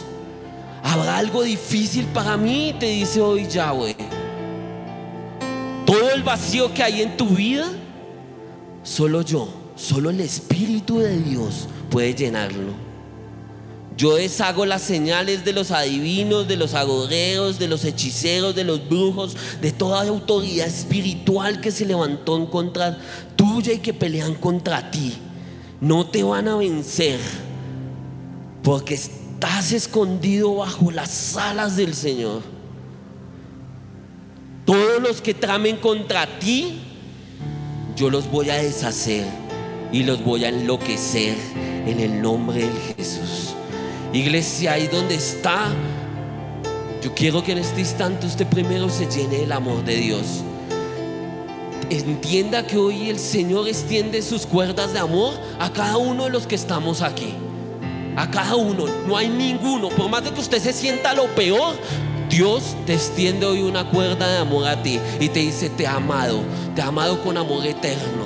[0.82, 2.74] ¿Habrá algo difícil para mí?
[2.78, 3.96] Te dice hoy Yahweh.
[5.86, 7.66] Todo el vacío que hay en tu vida,
[8.82, 12.85] solo yo, solo el Espíritu de Dios puede llenarlo.
[13.96, 18.86] Yo deshago las señales de los adivinos, de los agoreos, de los hechiceros, de los
[18.86, 22.98] brujos, de toda autoridad espiritual que se levantó en contra
[23.36, 25.14] tuya y que pelean contra ti.
[25.80, 27.18] No te van a vencer
[28.62, 32.42] porque estás escondido bajo las alas del Señor.
[34.66, 36.80] Todos los que tramen contra ti,
[37.96, 39.24] yo los voy a deshacer
[39.90, 41.36] y los voy a enloquecer
[41.86, 43.55] en el nombre de Jesús.
[44.16, 45.68] Iglesia, ahí donde está,
[47.02, 50.42] yo quiero que en este instante usted primero se llene el amor de Dios.
[51.90, 56.46] Entienda que hoy el Señor extiende sus cuerdas de amor a cada uno de los
[56.46, 57.34] que estamos aquí.
[58.16, 59.90] A cada uno, no hay ninguno.
[59.90, 61.76] Por más de que usted se sienta lo peor,
[62.28, 65.86] Dios te extiende hoy una cuerda de amor a ti y te dice, te he
[65.86, 66.40] amado,
[66.74, 68.25] te he amado con amor eterno.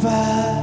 [0.00, 0.59] Que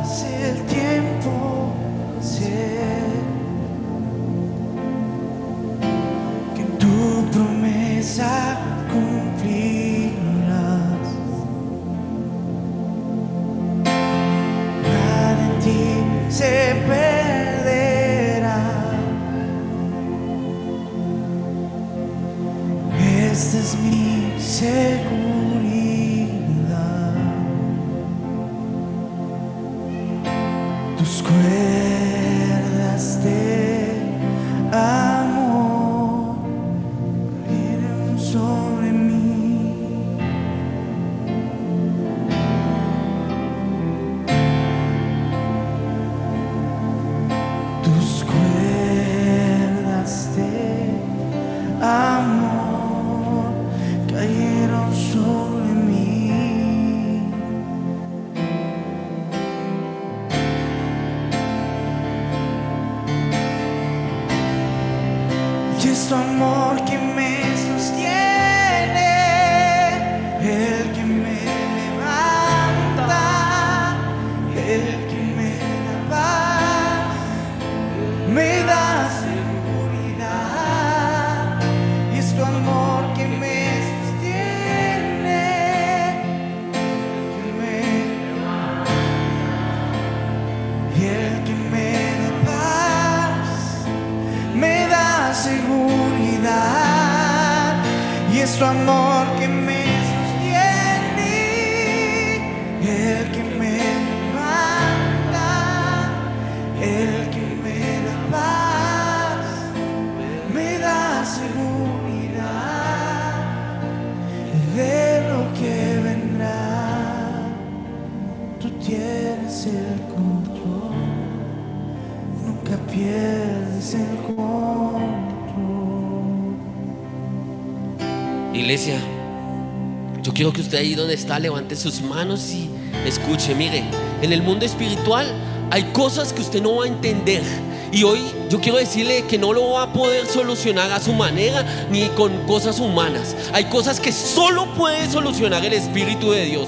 [131.37, 132.69] levante sus manos y
[133.05, 133.53] escuche.
[133.53, 133.83] Mire,
[134.21, 135.27] en el mundo espiritual
[135.69, 137.43] hay cosas que usted no va a entender.
[137.91, 141.65] Y hoy yo quiero decirle que no lo va a poder solucionar a su manera
[141.89, 143.35] ni con cosas humanas.
[143.53, 146.67] Hay cosas que solo puede solucionar el Espíritu de Dios.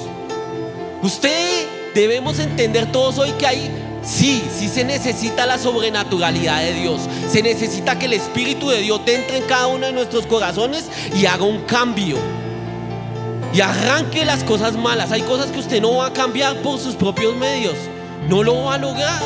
[1.01, 3.70] Usted debemos entender todos hoy que hay,
[4.03, 7.01] sí, sí se necesita la sobrenaturalidad de Dios.
[7.30, 10.86] Se necesita que el Espíritu de Dios entre en cada uno de nuestros corazones
[11.16, 12.39] y haga un cambio.
[13.54, 15.12] Y arranque las cosas malas.
[15.12, 17.76] Hay cosas que usted no va a cambiar por sus propios medios.
[18.28, 19.22] No lo va a lograr.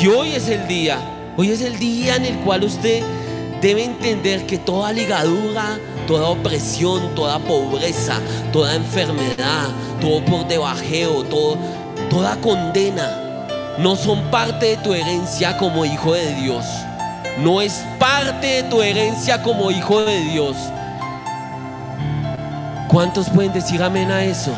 [0.00, 0.98] Y hoy es el día
[1.40, 3.00] Hoy es el día en el cual usted
[3.62, 8.18] debe entender que toda ligadura, toda opresión, toda pobreza,
[8.52, 9.68] toda enfermedad,
[10.00, 11.56] todo por debajeo, todo,
[12.10, 13.46] toda condena,
[13.78, 16.64] no son parte de tu herencia como hijo de Dios.
[17.38, 20.56] No es parte de tu herencia como hijo de Dios.
[22.88, 24.50] ¿Cuántos pueden decir amén a eso?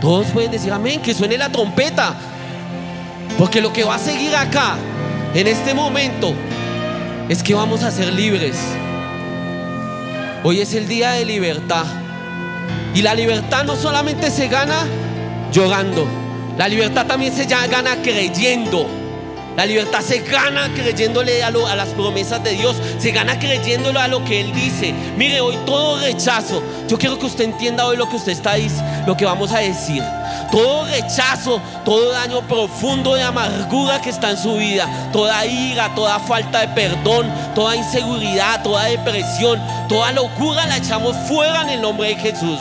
[0.00, 2.14] Todos pueden decir amén, que suene la trompeta.
[3.36, 4.76] Porque lo que va a seguir acá,
[5.34, 6.32] en este momento,
[7.28, 8.56] es que vamos a ser libres.
[10.42, 11.84] Hoy es el día de libertad.
[12.94, 14.86] Y la libertad no solamente se gana
[15.52, 16.08] llorando.
[16.56, 18.99] La libertad también se gana creyendo.
[19.56, 24.24] La libertad se gana creyéndole a, las promesas de Dios, se gana creyéndolo a lo
[24.24, 24.94] que Él dice.
[25.16, 29.04] Mire, hoy todo rechazo, yo quiero que usted entienda hoy lo que usted está diciendo,
[29.06, 30.02] lo que vamos a decir.
[30.52, 36.18] Todo rechazo, todo daño profundo de amargura que está en su vida, toda ira, toda
[36.20, 42.08] falta de perdón, toda inseguridad, toda depresión, toda locura la echamos fuera en el nombre
[42.08, 42.60] de Jesús.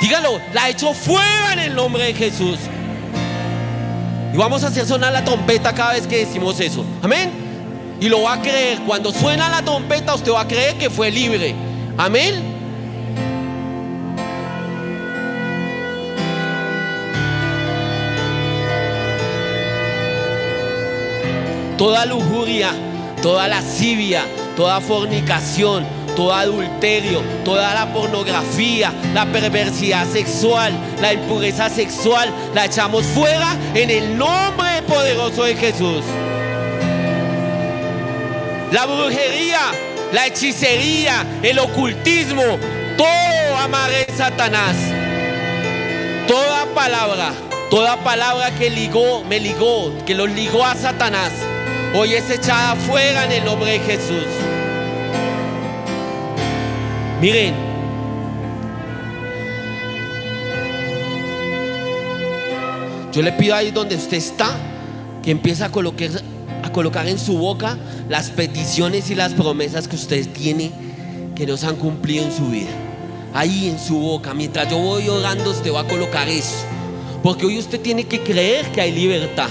[0.00, 2.58] Dígalo, la echo fuera en el nombre de Jesús.
[4.38, 6.84] Vamos a hacer sonar la trompeta cada vez que decimos eso.
[7.02, 7.32] Amén.
[8.00, 8.78] Y lo va a creer.
[8.86, 11.56] Cuando suena la trompeta, usted va a creer que fue libre.
[11.96, 12.56] Amén.
[21.76, 22.70] Toda lujuria,
[23.20, 24.24] toda lascivia,
[24.56, 25.84] toda fornicación,
[26.18, 33.88] todo adulterio, toda la pornografía, la perversidad sexual, la impureza sexual, la echamos fuera en
[33.88, 36.02] el nombre poderoso de Jesús.
[38.72, 39.60] La brujería,
[40.12, 42.58] la hechicería, el ocultismo,
[42.96, 44.74] todo amarre Satanás.
[46.26, 47.32] Toda palabra,
[47.70, 51.30] toda palabra que ligó, me ligó, que los ligó a Satanás,
[51.94, 54.57] hoy es echada fuera en el nombre de Jesús.
[57.20, 57.52] Miren,
[63.12, 64.56] yo le pido ahí donde usted está
[65.24, 67.76] que empiece a colocar, en su boca
[68.08, 70.70] las peticiones y las promesas que usted tiene
[71.34, 72.70] que no se han cumplido en su vida.
[73.34, 76.64] Ahí en su boca, mientras yo voy orando, usted va a colocar eso.
[77.24, 79.48] Porque hoy usted tiene que creer que hay libertad.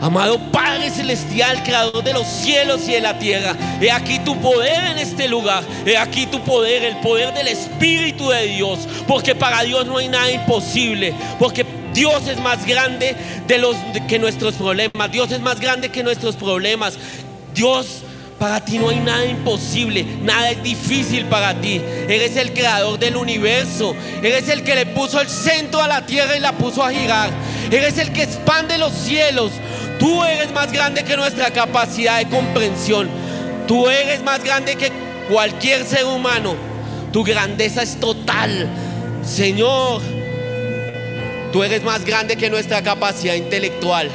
[0.00, 4.84] Amado Padre Celestial, Creador de los cielos y de la tierra, he aquí tu poder
[4.92, 9.62] en este lugar, he aquí tu poder, el poder del Espíritu de Dios, porque para
[9.62, 11.64] Dios no hay nada imposible, porque
[11.94, 13.16] Dios es más grande
[13.46, 13.76] de los,
[14.08, 16.98] que nuestros problemas, Dios es más grande que nuestros problemas,
[17.54, 18.02] Dios
[18.38, 21.80] para ti no hay nada imposible, nada es difícil para ti.
[22.08, 23.94] Eres el creador del universo.
[24.22, 27.30] Eres el que le puso el centro a la tierra y la puso a girar.
[27.70, 29.52] Eres el que expande los cielos.
[30.04, 33.08] Tú eres más grande que nuestra capacidad de comprensión.
[33.66, 34.92] Tú eres más grande que
[35.30, 36.56] cualquier ser humano.
[37.10, 38.68] Tu grandeza es total.
[39.24, 40.02] Señor,
[41.54, 44.10] tú eres más grande que nuestra capacidad intelectual.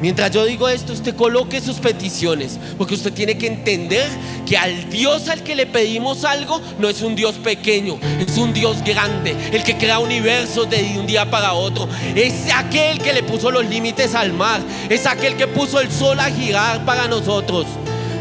[0.00, 4.06] Mientras yo digo esto, usted coloque sus peticiones, porque usted tiene que entender
[4.46, 8.52] que al Dios al que le pedimos algo no es un Dios pequeño, es un
[8.52, 11.88] Dios grande, el que crea universos de un día para otro.
[12.14, 16.20] Es aquel que le puso los límites al mar, es aquel que puso el sol
[16.20, 17.66] a girar para nosotros.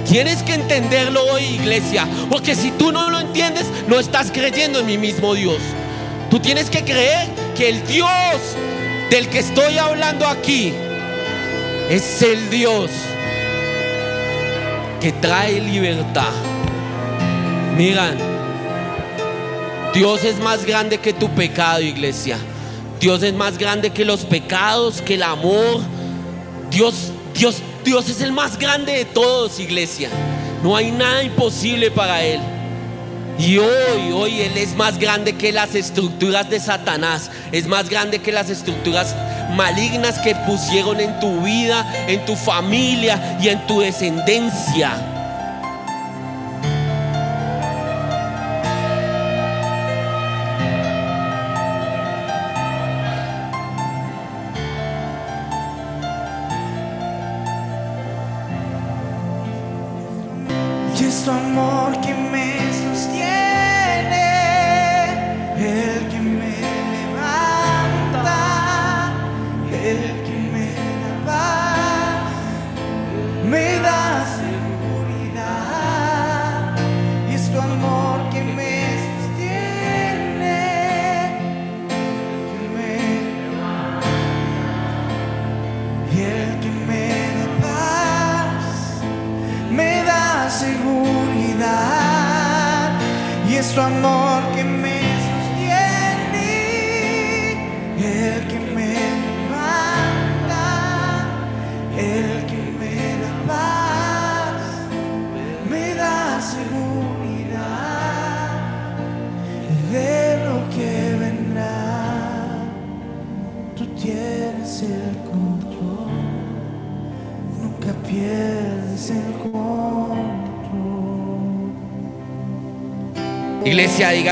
[0.09, 4.87] Tienes que entenderlo hoy, iglesia, porque si tú no lo entiendes, no estás creyendo en
[4.87, 5.59] mi mismo Dios.
[6.31, 8.09] Tú tienes que creer que el Dios
[9.11, 10.73] del que estoy hablando aquí,
[11.89, 12.91] es el Dios
[14.99, 16.33] que trae libertad.
[17.77, 18.17] Miran,
[19.93, 22.37] Dios es más grande que tu pecado, iglesia.
[22.99, 25.81] Dios es más grande que los pecados, que el amor.
[26.71, 30.09] Dios, Dios, Dios es el más grande de todos, iglesia.
[30.63, 32.41] No hay nada imposible para Él.
[33.39, 37.29] Y hoy, hoy Él es más grande que las estructuras de Satanás.
[37.51, 39.15] Es más grande que las estructuras
[39.49, 45.16] malignas que pusieron en tu vida, en tu familia y en tu descendencia.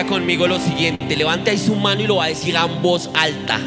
[0.05, 1.15] Conmigo lo siguiente.
[1.15, 3.59] Levante ahí su mano y lo va a decir a voz alta.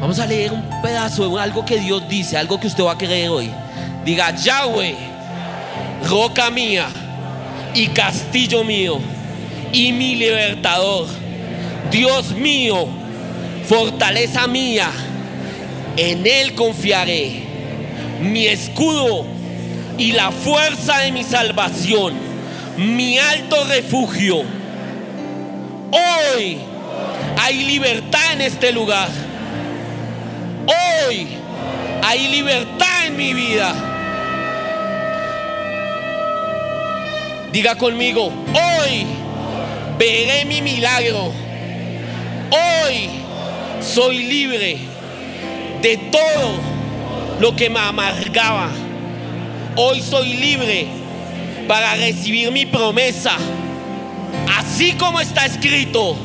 [0.00, 2.98] Vamos a leer un pedazo de algo que Dios dice, algo que usted va a
[2.98, 3.50] creer hoy.
[4.04, 4.94] Diga, Yahweh,
[6.08, 6.86] roca mía
[7.74, 8.98] y castillo mío
[9.72, 11.06] y mi libertador.
[11.90, 12.86] Dios mío,
[13.66, 14.90] fortaleza mía,
[15.96, 17.44] en Él confiaré.
[18.22, 19.24] Mi escudo
[19.98, 22.30] y la fuerza de mi salvación
[22.80, 24.59] mi alto refugio.
[26.34, 26.58] Hoy
[27.38, 29.08] hay libertad en este lugar.
[30.66, 31.28] Hoy
[32.02, 33.74] hay libertad en mi vida.
[37.52, 39.06] Diga conmigo, hoy
[39.98, 41.32] veré mi milagro.
[42.50, 43.10] Hoy
[43.80, 44.78] soy libre
[45.82, 46.52] de todo
[47.40, 48.68] lo que me amargaba.
[49.76, 50.86] Hoy soy libre
[51.66, 53.36] para recibir mi promesa.
[54.58, 56.16] Así como está escrito,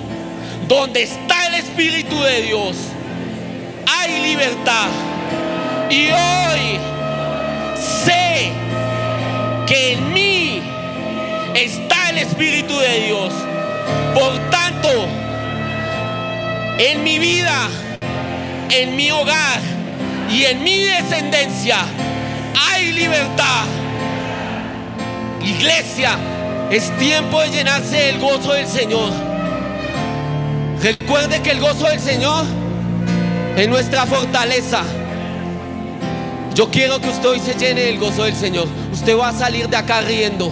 [0.67, 2.75] donde está el Espíritu de Dios,
[3.87, 4.87] hay libertad.
[5.89, 6.79] Y hoy
[8.05, 8.51] sé
[9.67, 10.61] que en mí
[11.53, 13.33] está el Espíritu de Dios.
[14.13, 14.89] Por tanto,
[16.77, 17.69] en mi vida,
[18.69, 19.59] en mi hogar
[20.29, 21.77] y en mi descendencia
[22.69, 23.65] hay libertad.
[25.41, 26.17] Iglesia,
[26.71, 29.11] es tiempo de llenarse del gozo del Señor.
[30.81, 32.45] Recuerde que el gozo del Señor
[33.55, 34.83] es nuestra fortaleza.
[36.53, 38.67] Yo quiero que usted hoy se llene del gozo del Señor.
[38.91, 40.51] Usted va a salir de acá riendo.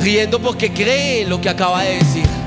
[0.00, 2.37] Riendo porque cree lo que acaba de decir.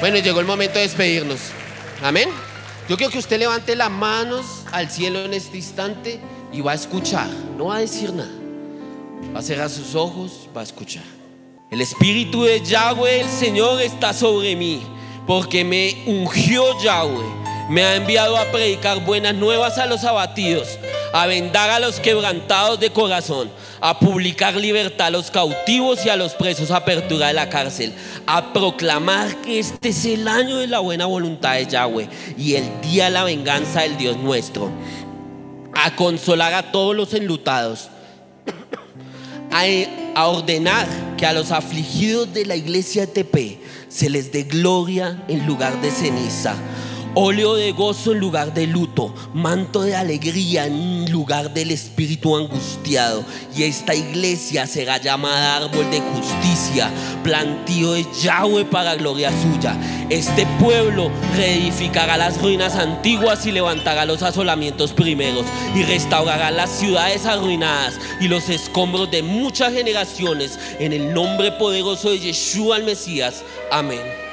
[0.00, 1.40] Bueno, llegó el momento de despedirnos.
[2.02, 2.28] Amén.
[2.88, 6.20] Yo quiero que usted levante las manos al cielo en este instante
[6.52, 7.26] y va a escuchar.
[7.56, 8.30] No va a decir nada.
[9.34, 11.02] Va a cerrar sus ojos, va a escuchar.
[11.70, 14.82] El Espíritu de Yahweh, el Señor, está sobre mí,
[15.26, 17.26] porque me ungió Yahweh.
[17.68, 20.78] Me ha enviado a predicar buenas nuevas a los abatidos,
[21.12, 23.50] a vendar a los quebrantados de corazón,
[23.80, 27.92] a publicar libertad a los cautivos y a los presos, apertura de la cárcel,
[28.26, 32.80] a proclamar que este es el año de la buena voluntad de Yahweh y el
[32.80, 34.70] día de la venganza del Dios nuestro,
[35.74, 37.88] a consolar a todos los enlutados,
[39.50, 39.64] a,
[40.14, 43.58] a ordenar que a los afligidos de la iglesia de TP
[43.88, 46.54] se les dé gloria en lugar de ceniza
[47.14, 53.24] óleo de gozo en lugar de luto, manto de alegría en lugar del espíritu angustiado.
[53.56, 56.90] Y esta iglesia será llamada árbol de justicia,
[57.22, 59.76] plantío de Yahweh para gloria suya.
[60.10, 67.26] Este pueblo reedificará las ruinas antiguas y levantará los asolamientos primeros y restaurará las ciudades
[67.26, 73.44] arruinadas y los escombros de muchas generaciones en el nombre poderoso de Yeshua el Mesías.
[73.70, 74.27] Amén.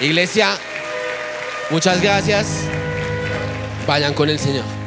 [0.00, 0.56] Iglesia,
[1.70, 2.64] muchas gracias.
[3.86, 4.77] Vayan con el Señor.